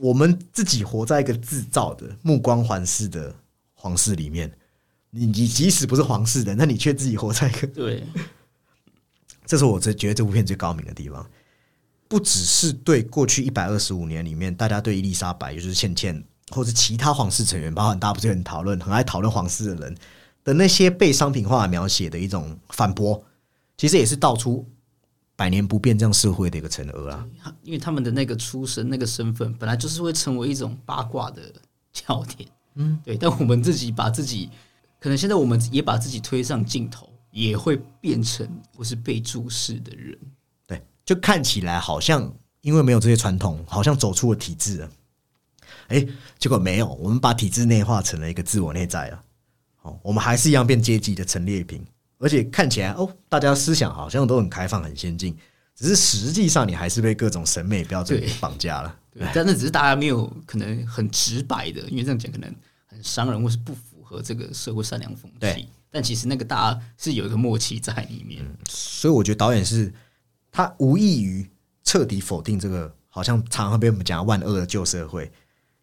[0.00, 3.34] 我们自己活在一个制造的目光环视的
[3.74, 4.50] 皇室里面，
[5.10, 8.02] 你你即使不是皇室的，那你却自己活在一个对，
[9.44, 11.28] 这是我这觉得这部片最高明的地方，
[12.08, 19.96] 不只是对过去一百二十五年里面，大家对伊丽莎白，也就是倩倩，或是其他皇室成员，包含大家不是很讨论、很爱讨论皇室的人
[20.42, 23.22] 的那些被商品化描写的一种反驳，
[23.76, 24.66] 其实也是道出
[25.40, 27.26] 百年不变这样社会的一个惩恶啊。
[27.62, 31.50] 因为他们的那个出身、那个身份，本来就是会成为一种八卦的
[31.94, 32.46] 焦点。
[32.74, 33.16] 嗯，对。
[33.16, 34.50] 但我们自己把自己，
[34.98, 40.14] 可能现在我们也把自己推上镜头，也会变成或是被注视的人。
[40.66, 42.30] 对，就看起来好像
[42.60, 44.90] 因为没有这些传统，好像走出了体制了。
[45.88, 46.06] 哎，
[46.38, 49.22] 结果没有，我们把体制内化成了一个自我内在了。
[49.80, 51.82] 哦，我们还是一样变阶级的陈列品，
[52.20, 55.34] 而且看起来哦，大家思想好像都很开放、很先进，
[55.74, 58.94] 只是实际上你还是被各种审美标准绑架了。
[59.10, 62.54] 对，但那只是大家没有可能很直白的，因为这样讲可能
[62.86, 65.68] 很伤人，或是不符合这个社会善良风对气。
[65.90, 68.44] 但其实那个大家是有一个默契在里面。
[68.68, 69.92] 所以我觉得导演是
[70.52, 71.48] 他无异于
[71.82, 75.32] 彻底否定这个好像常常被我们讲万恶的旧社会，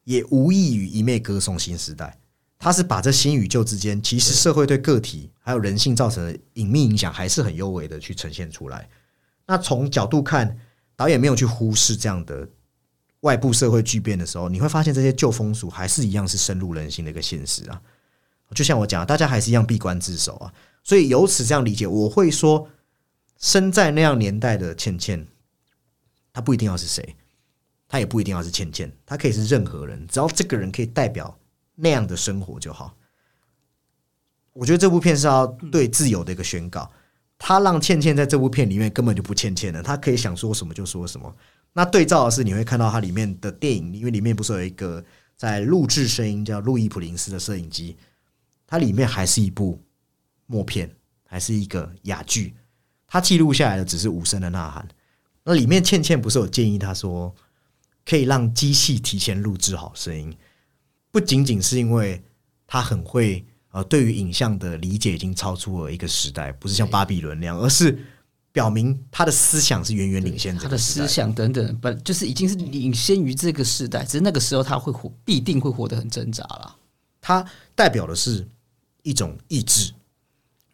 [0.05, 2.17] 也无异于一昧歌颂新时代。
[2.59, 8.89] 他是把这新与旧之间，其实社会对个体还有人性造成的隐秘影响，还是很优微的去呈现出来。
[9.45, 10.57] 那从角度看，
[10.95, 12.49] 导演没有去忽视这样的
[13.21, 17.81] 外部社会巨变的时候，你会发现这些旧风俗还是一样是深入人心的一个现实啊。
[18.55, 20.53] 就像我讲，大家还是一样闭关自守啊。
[20.83, 22.67] 所以由此这样理解，我会说，
[23.37, 25.27] 生在那样年代的倩倩，
[26.33, 27.15] 她不一定要是谁，
[27.87, 31.37] 她也不一定要是倩倩，她可以是任何人，只要这个人可以代表
[31.77, 32.93] 那样的生活就好。
[34.51, 36.91] 我觉得这部片是要对自由的一个宣告，
[37.37, 41.33] 他让倩倩在这部片里面根本就不倩倩的，她可以想说什么就说什么。
[41.73, 45.03] 那对照的是，你会看到它里面的电影，因为里面不是有一个
[45.35, 47.95] 在录制声音叫路易普林斯的摄影机，
[48.65, 49.79] 它里面还是一部
[50.47, 50.89] 默片，
[51.27, 52.55] 还是一个哑剧，
[53.05, 54.87] 它记录下来的只是无声的呐喊。
[55.43, 57.33] 那里面倩倩不是有建议他说，
[58.03, 60.35] 可以让机器提前录制好声音，
[61.11, 62.21] 不仅仅是因为
[62.65, 67.97] 他很会呃，对于影像的理解已经超出了一个时代，不是像巴比伦那样，而是
[68.51, 76.75] 表明他的思想是远远领先他的这个时代思想等等，本就是已经是领先于这个时代，只是那个时候他会活，必定会活得很挣扎啦。
[77.21, 77.45] 它
[77.75, 78.47] 代表的是
[79.03, 79.91] 一种意志，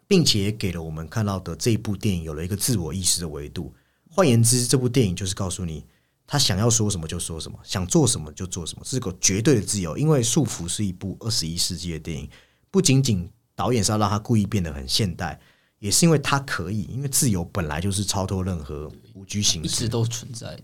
[0.07, 3.73] 并且给了我们看到的这一部电影有了一个自我意识的维度。
[4.09, 5.83] 换言之，这部电影就是告诉你，
[6.25, 9.97] 他想要说什么就说什么，想做什么就做什么，是个绝对的自由。
[9.97, 12.29] 因为《束缚》是一部二十一世纪的电影，
[12.71, 15.39] 不仅仅导演是要让他故意变得很现代，
[15.79, 20.63] 也是因为他可以，因为自由本来就是超脱任何无拘形式一直都存在的。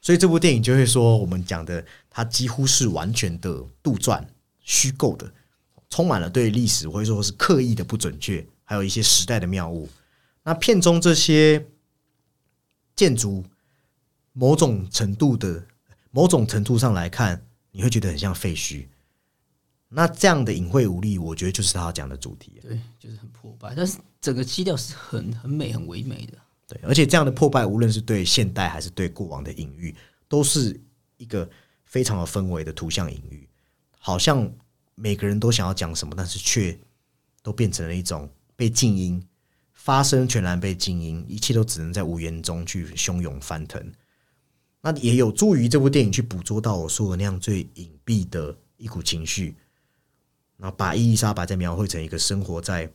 [0.00, 4.24] 所以这部电影就会说，我们讲的它几乎是完全的杜撰、
[4.60, 5.30] 虚构的，
[5.90, 9.86] 充满了对历史或者说是刻意的不准确，还有一些时代的谬误。
[10.42, 11.66] 那片中这些
[12.96, 13.44] 建筑，
[14.32, 15.64] 某种程度的
[16.10, 18.86] 某种程度上来看，你会觉得很像废墟。
[19.88, 22.52] 那这样的隐晦无力，我觉得就是他要讲的主题。
[22.62, 26.38] 对，就是很破败，但是整个基调是很很美、很唯美的。
[26.68, 29.92] 对，而且这样的破败，无论是对现代还是对过往的隐喻，
[30.28, 30.80] 都是
[31.16, 31.48] 一个
[31.84, 33.48] 非常有氛围的图像隐喻。
[33.98, 34.48] 好像
[34.94, 36.78] 每个人都想要讲什么，但是却
[37.42, 39.20] 都变成了一种被静音，
[39.72, 43.92] 发声全然被静音，一切都只能在无言中去汹涌翻腾。
[44.82, 49.54] 那也有助于这部电影去捕捉到我说的那样最隐蔽的一股情绪，
[50.56, 52.90] 然后把伊丽莎白再描绘成一个生活在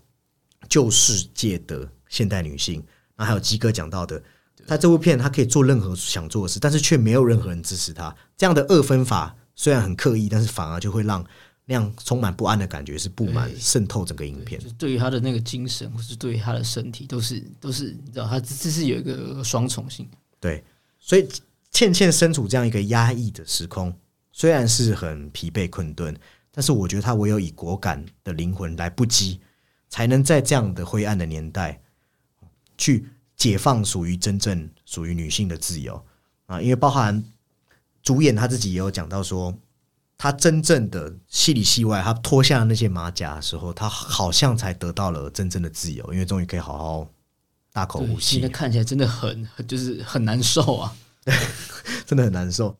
[0.67, 2.83] 旧世界的现代女性。
[3.15, 4.21] 那还有鸡哥讲到的，
[4.65, 8.15] 在这部片他可以做任何想做的事，但是却没有任何人支持他。
[8.35, 11.23] 这样的二分法虽然很刻意，但是反而就会让
[11.65, 14.59] 那样充满不安的感觉是布满渗透整个影片。
[14.59, 20.09] 就对于他的那个精神，或是对于他的身体，都是都是你知道，他这这是有一个双重性。
[20.39, 20.63] 对，
[20.99, 21.27] 所以
[21.75, 23.93] 倩倩身处这样一个压抑的时空，
[24.31, 26.15] 虽然是很疲惫困顿，
[26.49, 29.39] 但是我觉得她唯有以果敢的灵魂来不羁，
[29.89, 31.81] 才能在这样的灰暗的年代，
[32.77, 36.01] 去解放属于真正属于女性的自由
[36.45, 36.61] 啊！
[36.61, 37.21] 因为包含
[38.01, 39.53] 主演他自己也有讲到说，
[40.17, 47.09] 他真正的戏里戏外，他脱下那些马甲的时候，他好像才得到了真正的自由，因为终于可以好好
[47.73, 48.47] 大口呼吸那。
[48.47, 50.95] 看起来真的很就是很难受啊。
[52.05, 52.77] 真的很难受。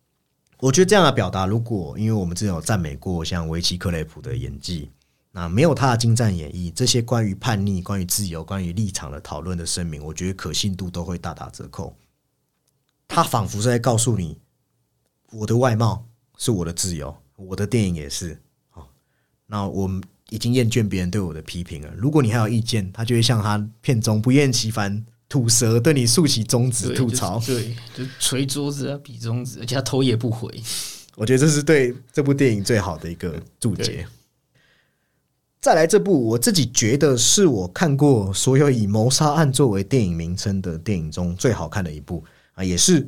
[0.59, 4.89] 我觉得这样的表达，如果因为我们之前有赞美过像维基克雷普的演技，
[5.31, 11.93] 那没有他的精湛演绎，这些关于叛逆、关于自由、关于立场的讨论的声明，我觉得可信度都会大打折扣。
[13.07, 14.39] 他仿佛是在告诉你，
[15.31, 18.41] 我的外貌是我的自由，我的电影也是。
[18.69, 18.89] 好，
[19.45, 21.93] 那我们已经厌倦别人对我的批评了。
[21.97, 27.39] 如果你还有意见，他就会像他片中不厌其烦吐舌，对你竖起中指吐槽。
[27.39, 30.49] 就是对，就捶桌子啊，比中指，而且他头也不回。
[31.15, 34.05] 我觉得这是对这部电影最好的一个注解。
[35.61, 42.23] 再来这部，我自己觉得是我看过所有以谋杀案作为电影名称的电影中最好看的一部
[42.53, 43.07] 啊，也是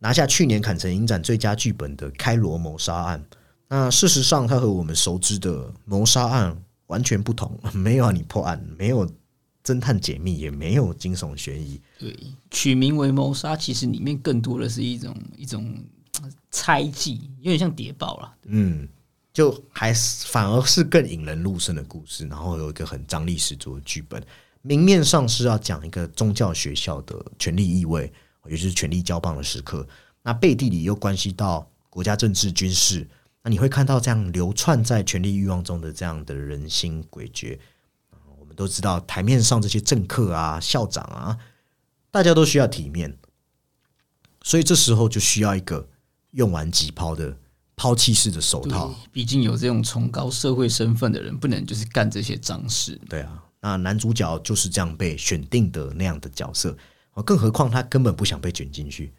[0.00, 3.24] 拿下去年坎城影展最佳剧本的《开罗谋杀案》。
[3.68, 6.54] 那事实上，它和我们熟知的谋杀案
[6.88, 9.08] 完全不同， 没有让你破案，没有
[9.64, 12.16] 侦探解密，也没有惊悚悬疑，对，
[12.50, 15.76] 取名为谋杀，其实里面更多的是一种一种
[16.20, 18.34] 呃猜忌，有点像谍报了。
[18.44, 18.88] 嗯，
[19.32, 24.22] 就还是反而是更引人入胜的故事，然后有一个很张力十足的剧本。
[24.62, 28.12] 明面上是要讲一个宗教学校的权力意味，
[28.46, 29.86] 也就是权力交棒的时刻。
[30.22, 33.08] 那背地里又关系到国家政治、军事。
[33.42, 37.58] 那你会看到这样流窜在权力欲望中的这样的人心诡谲。
[38.52, 41.36] 都知道，台面上这些政客啊、校长啊，
[42.10, 43.16] 大家都需要体面，
[44.42, 45.88] 所以这时候就需要一个
[46.32, 47.36] 用完即抛的
[47.76, 48.94] 抛弃式的手套。
[49.10, 53.00] 毕竟有这种崇高社会身份的人，不能就是干这些脏事。
[53.08, 53.42] 对啊。
[53.64, 56.76] 那男主角就是这样被选定的那样的角色，
[57.24, 59.12] 更何况他根本不想被卷进去。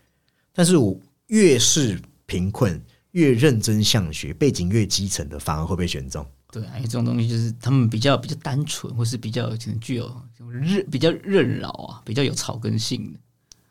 [0.52, 6.28] 但是我越是贫困，越认真向学，背景越基层的，反而会被选中。
[6.54, 10.10] 对啊，因为这种东西就是他们比较比较单纯，或是比较可能具有
[10.48, 13.20] 韧比较任劳啊，比较有草根性的。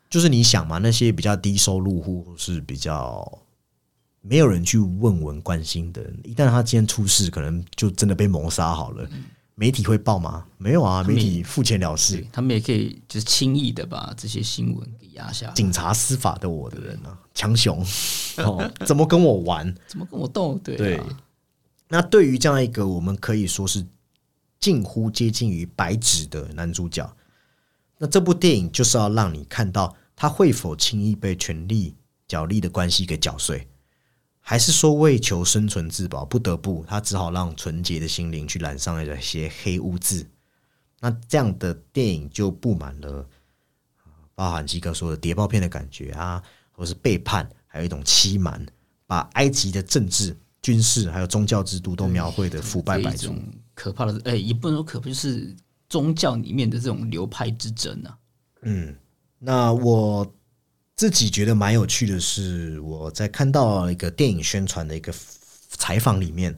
[0.09, 3.39] 就是你想嘛，那些比较低收入户，或是比较
[4.19, 9.09] 没有人去问闻关心的人，一旦他今天出事，可能就真的被谋杀好了。
[9.55, 10.43] 媒体会报吗？
[10.57, 15.49] 没有啊，媒体付钱了事，他们也可以就是轻易的把这些新闻给压下。
[15.51, 17.79] 警察、司法的我的人啊，强雄
[18.37, 19.73] 哦，怎么跟我玩？
[19.87, 20.59] 怎么跟我斗？
[20.63, 20.99] 对。
[21.87, 23.85] 那对于这样一个我们可以说是
[24.59, 27.15] 近乎接近于白纸的男主角，
[27.97, 31.95] 那这部电影就是要让你看到他会否轻易被权力
[32.27, 33.67] 角力的关系给搅碎。
[34.45, 40.27] 还是说为求生存自保，不得不他只好让纯洁的心灵去染上了一些黑污渍。
[40.99, 43.25] 那这样的电影就布满了
[44.35, 48.65] 包含基哥说的谍报片的感觉啊，或是背叛，还有一种欺瞒，
[49.05, 53.35] 把埃及的政治、军事还有宗教制度都描绘的腐败百出，
[53.75, 55.55] 可怕的哎，也不能说可怕，就是
[55.87, 58.17] 宗教里面的这种流派之争啊。
[58.63, 58.95] 嗯，
[59.37, 60.33] 那我。
[60.95, 65.11] 自己觉得蛮有趣的是，我在看到一个电影宣传的一个
[65.67, 66.55] 采访里面，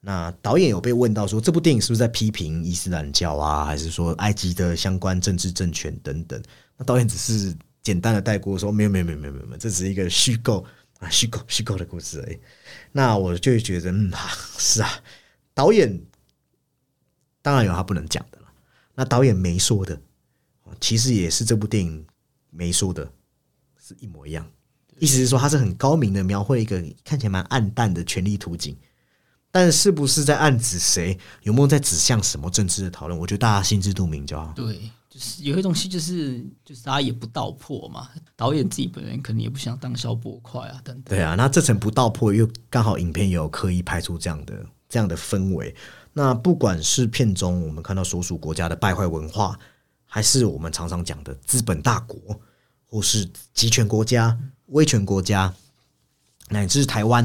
[0.00, 6.40] 那导演有被问到说，这部电影是不是在批评伊斯兰教啊，还是说埃及的相关政治政权等等？
[6.76, 10.64] 那导演只是简单的带过说，没有没有没有没有没有，这只是一个虚构
[11.04, 12.38] 啊虚构虚构的故事而已。
[12.92, 14.10] 那我就觉得，嗯，
[14.58, 14.88] 是啊，
[15.52, 16.02] 导演
[17.42, 18.46] 当然有他不能讲的了。
[18.94, 20.00] 那导演没说的，
[20.80, 22.06] 其实也是这部电影
[22.50, 23.12] 没说的。
[23.86, 24.50] 是一模一样，
[24.98, 28.74] 意思是说他是很高明的描绘一个看起来蛮暗淡的权力图景，
[29.50, 33.20] 但是不是在暗指谁，有没有在指向什么政治的讨论？
[33.20, 34.54] 我觉得大家心知肚明就好。
[34.56, 41.16] 对，就是有些东西就是就是大家也不道破嘛，导演自己本人可能也不想当小波块啊等等。
[41.16, 45.72] 对啊，那这层不道破，又刚好影片也有刻意拍出这样的这样的氛围。
[46.12, 49.56] 那不管是片中我们看到所属国家的败坏文化，
[50.04, 52.18] 还是我们常常讲的资本大国。
[52.86, 55.52] 或是集权国家、威权国家，
[56.50, 57.24] 乃至台湾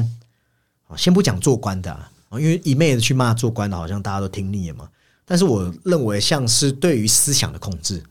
[0.88, 4.90] 啊，先不讲做官的啊，因为一昧的去骂做官的，好像大家都听腻了嘛。
[5.30, 8.02] 但是我认为，像是对于思想的控制，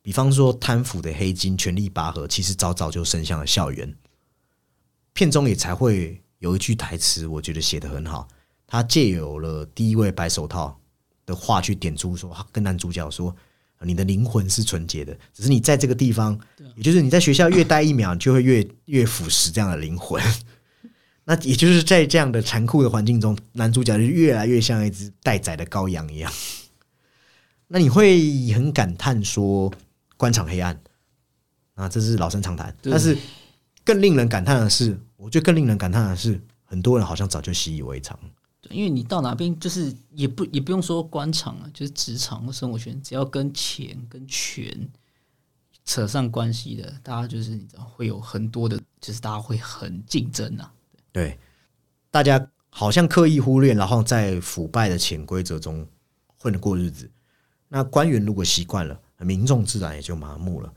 [0.00, 3.92] 比方说贪腐的黑金、权力拔河，其实早早就伸向了校园。
[5.12, 8.28] 片中也才会有一句台词，我觉得写得很好。
[8.64, 10.80] 他借有了第一位白手套
[11.26, 13.34] 的话去点出，说跟男主角说。
[13.80, 16.36] 你的灵魂是纯洁的，只是你在这个地方，
[16.74, 20.20] 也就是你在学校越待一秒，就会越越腐蚀这样的灵魂。
[21.22, 26.32] 那也就是在这样的残酷的环境中，男主角就越来越像一只待宰的羔羊一样。
[27.70, 29.70] 那你会很感叹说，
[30.16, 30.80] 官场黑暗
[31.74, 32.74] 啊，这是老生常谈。
[32.82, 33.16] 但是
[33.84, 38.18] 更令人感叹的是，我觉得更令人感叹的是，很多人好像早就习以为常。
[38.70, 44.88] 因为你到哪边就是也不也不用说官场啊，就是职场或生活圈，只要跟钱跟权
[45.84, 50.72] 扯上关系的，大家就是你知道会有很多的，就是大家会很竞争啊。
[51.12, 51.38] 对，
[52.10, 55.86] 大家好像刻意忽略，然后在腐败的潜规则中
[56.38, 57.10] 混着过日子。
[57.68, 60.72] 那官员如果习惯了，民众自然也就麻木了。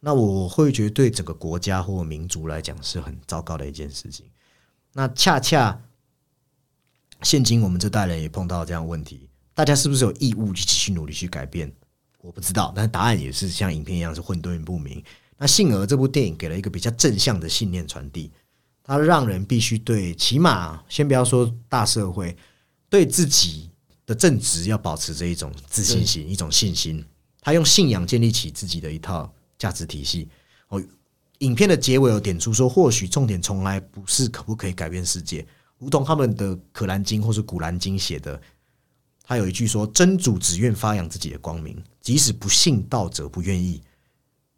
[0.00, 4.26] 那我会觉得对整个国家或民族来讲是很糟糕的一件事情。
[4.92, 5.80] 那恰恰。
[7.22, 11.72] 现今我们这代人也碰到这样问题，大家是不是有义务去继续努力去改变？
[12.20, 15.02] 我不知道，但答案也是像影片一样是混沌不明。
[15.38, 18.30] 那幸而这部电影给了一个比较正向的信念传递，
[18.84, 22.36] 它让人必须对起码先不要说大社会，
[22.90, 23.65] 对自己
[24.06, 27.04] 的正直要保持着一种自信心、一种信心。
[27.42, 30.28] 他用信仰建立起自己的一套价值体系。
[30.68, 30.82] 哦，
[31.38, 35.46] 影片的结尾有点出说，或许重点从来不是可不可以改变世界。
[35.78, 38.40] 如同他们的《可兰经》或是《古兰经》写的，
[39.22, 43.82] 他有一句说：“真主只愿发扬自己的光明，即使不信道者不愿意。”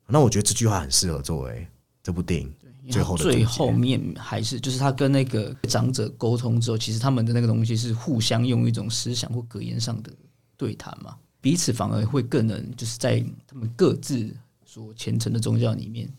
[0.07, 1.67] 那我觉得这句话很适合作为
[2.03, 2.51] 这部电影
[2.91, 10.13] 最后最后面，还是就是他跟那个长者沟通之后，其实他们的那个东西是互相用一种思想或格言上的
[10.57, 11.17] 对谈嘛。
[11.41, 14.35] 彼此反而会更能就是在他们各自
[14.67, 16.13] 所虔诚的宗教里面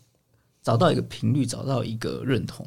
[0.62, 2.66] 找到一个频率，找到一个认同。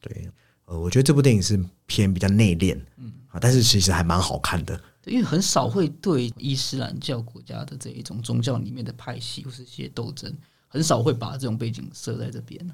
[0.00, 0.28] 对，
[0.64, 4.78] 呃，我觉得这部电影是偏比较内敛，嗯啊，但是其实还蛮好看的。
[5.06, 10.34] 因为很少会对伊斯兰教国家的这一种宗教里面的派系或是一些斗争，
[10.66, 12.66] 很少会把这种背景设在这边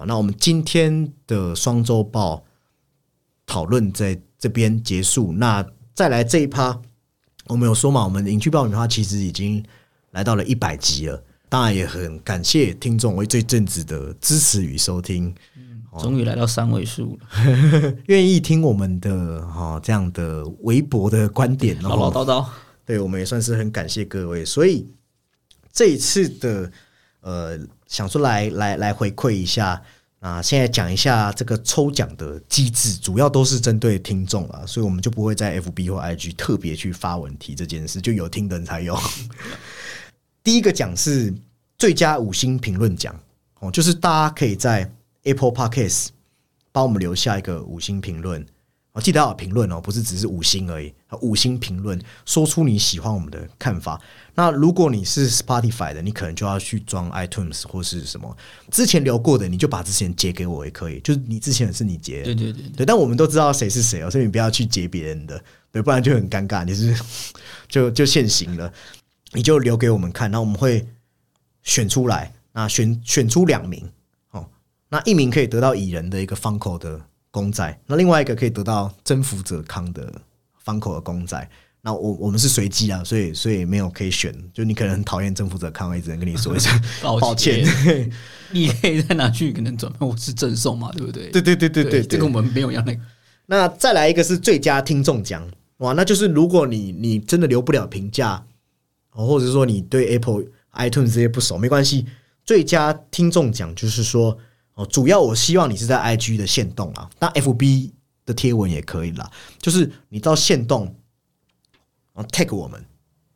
[0.00, 2.42] 好，那我们今天的双周报
[3.44, 5.30] 讨论在这边结束。
[5.30, 6.80] 那再来这一趴，
[7.48, 8.04] 我们有说嘛？
[8.04, 9.62] 我们影剧爆米花其实已经
[10.12, 15.34] 来到了一百集了，当然也很感谢听众为这阵子的支持与收听。
[15.98, 22.46] 终于来到三位数了， 愿意听我们的哈这样的微博的观点，唠唠叨叨，
[22.86, 24.46] 对我们也算是很感谢各位。
[24.46, 24.86] 所以
[25.70, 26.72] 这一次的
[27.20, 29.82] 呃，想出来来来回馈一下
[30.20, 38.98] 啊，现在讲一下这个抽奖的机制，主要都是针对听众啊，所以我们就不会在 FB 或 IG 特别去发文提这件事，就有听的人才有。
[40.44, 41.34] 第一个奖是
[41.78, 43.14] 最佳五星评论奖
[43.60, 44.90] 哦，就是大家可以在。
[45.24, 46.06] Apple Podcast
[46.72, 48.42] 帮我们留下一个五星评论，
[48.92, 54.00] 哦，记得要评论哦，不是只是五星而已，五星评论，说出你喜欢我们的看法。
[54.34, 58.36] 那如果你是 Spotify 的，你可能就要去装 iTunes 或是什么，
[58.70, 66.92] 之前留过的，你就把之前截给我也可以，就是你之前是你截，对对对对，但我们都知道谁是谁哦，所以你不要去截别人的，对，不然就很尴尬，你是
[67.68, 68.72] 就就现行了，
[69.32, 70.84] 你就留给我们看，那我们会
[71.62, 73.88] 选出来，那选选出两名
[74.32, 74.44] 哦。
[74.88, 77.00] 那一名可以得到蚁人的一个方口的
[77.30, 80.12] 公仔，那另外一个可以得到征服者康的
[80.58, 81.48] 方口的公仔。
[81.82, 84.34] 那我我们是随机啊，所以所以没有可以选。
[84.52, 87.64] 就你可能很讨厌征服者康，我只能跟你说一声 抱歉。
[88.52, 91.30] 你可以再拿去可能转换我是赠送嘛，对不对？
[91.30, 93.00] 对对对对对，这个我们没有要那个。
[93.46, 98.44] 那再来一个是最佳听众奖，哇，那就是如果你你真的留不了评价，
[99.08, 100.42] 或者说你对 Apple
[100.74, 102.06] iTunes 这些不熟，没关系。
[102.44, 104.36] 最佳听众奖就是说。
[104.86, 107.90] 主要我希望你是在 IG 的线动啊，那 FB
[108.24, 109.30] 的贴文也可以啦。
[109.58, 110.94] 就是你到线动，
[112.12, 112.84] 啊 tag 我们，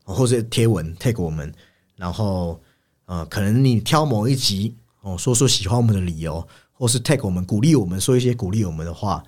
[0.05, 1.53] 或者贴文 tag 我们，
[1.97, 2.61] 然后
[3.07, 9.23] 呃，可能你挑某一集哦，说说喜欢我们的理由，或是 tag 我们，鼓励我们说一些鼓励我们的话，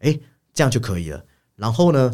[0.00, 0.18] 哎，
[0.52, 1.24] 这样就可以了。
[1.56, 2.12] 然后呢，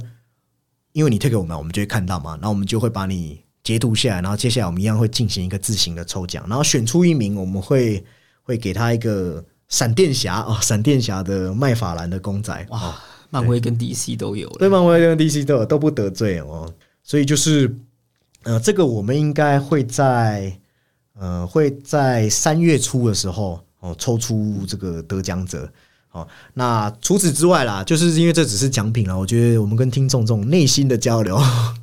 [0.92, 8.04] 因为你 tag 我们，我们就会看到嘛，那我们就会把你截图下来，然后接下来我们一样会进行一个自行的抽奖，然后选出一名，我们会。
[8.48, 12.96] 会给他一个闪电侠哦， 闪电侠的麦法兰的公仔哇，
[13.28, 16.72] 漫威跟 DC 都有，对，漫威跟 DC 都有，都不得罪哦。
[17.04, 17.76] 所以就是，
[18.44, 20.58] 呃，这个我们应该会在
[21.18, 25.70] 呃会在三月初的时候哦抽出这个得奖者。
[26.10, 31.76] 哦，那除此之外啦，就是因为这只是奖品了，我觉得我们跟听众这种内心的交流啊，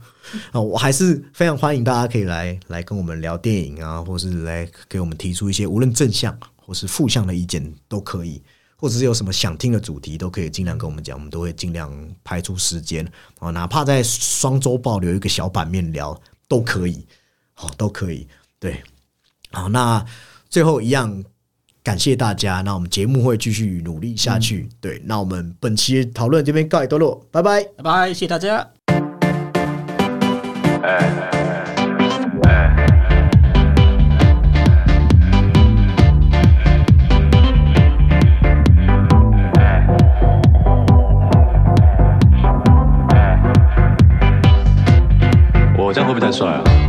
[0.59, 6.35] 我还是非常欢迎大家可以来来跟我们聊电影啊，或是来给我们提出一些无论正向。
[6.65, 8.41] 或是负向的意见都可以，
[8.75, 11.91] 或者是有什么想听的主题都可以尽量跟我们讲，我们都会尽量
[12.23, 13.07] 排出时间
[13.39, 17.05] 哦，哪怕在双周报留一个小版面聊都可以，
[17.53, 18.27] 好都可以。
[18.59, 18.81] 对，
[19.51, 20.03] 好，那
[20.49, 21.23] 最后一样
[21.83, 24.67] 感谢大家，那我们节目会继续努力下去。
[24.81, 28.67] 对，那我们本期讨论这边告一段落，拜拜，拜拜，谢谢大家。
[30.81, 31.34] 这
[46.15, 46.84] 会不会太帅啊？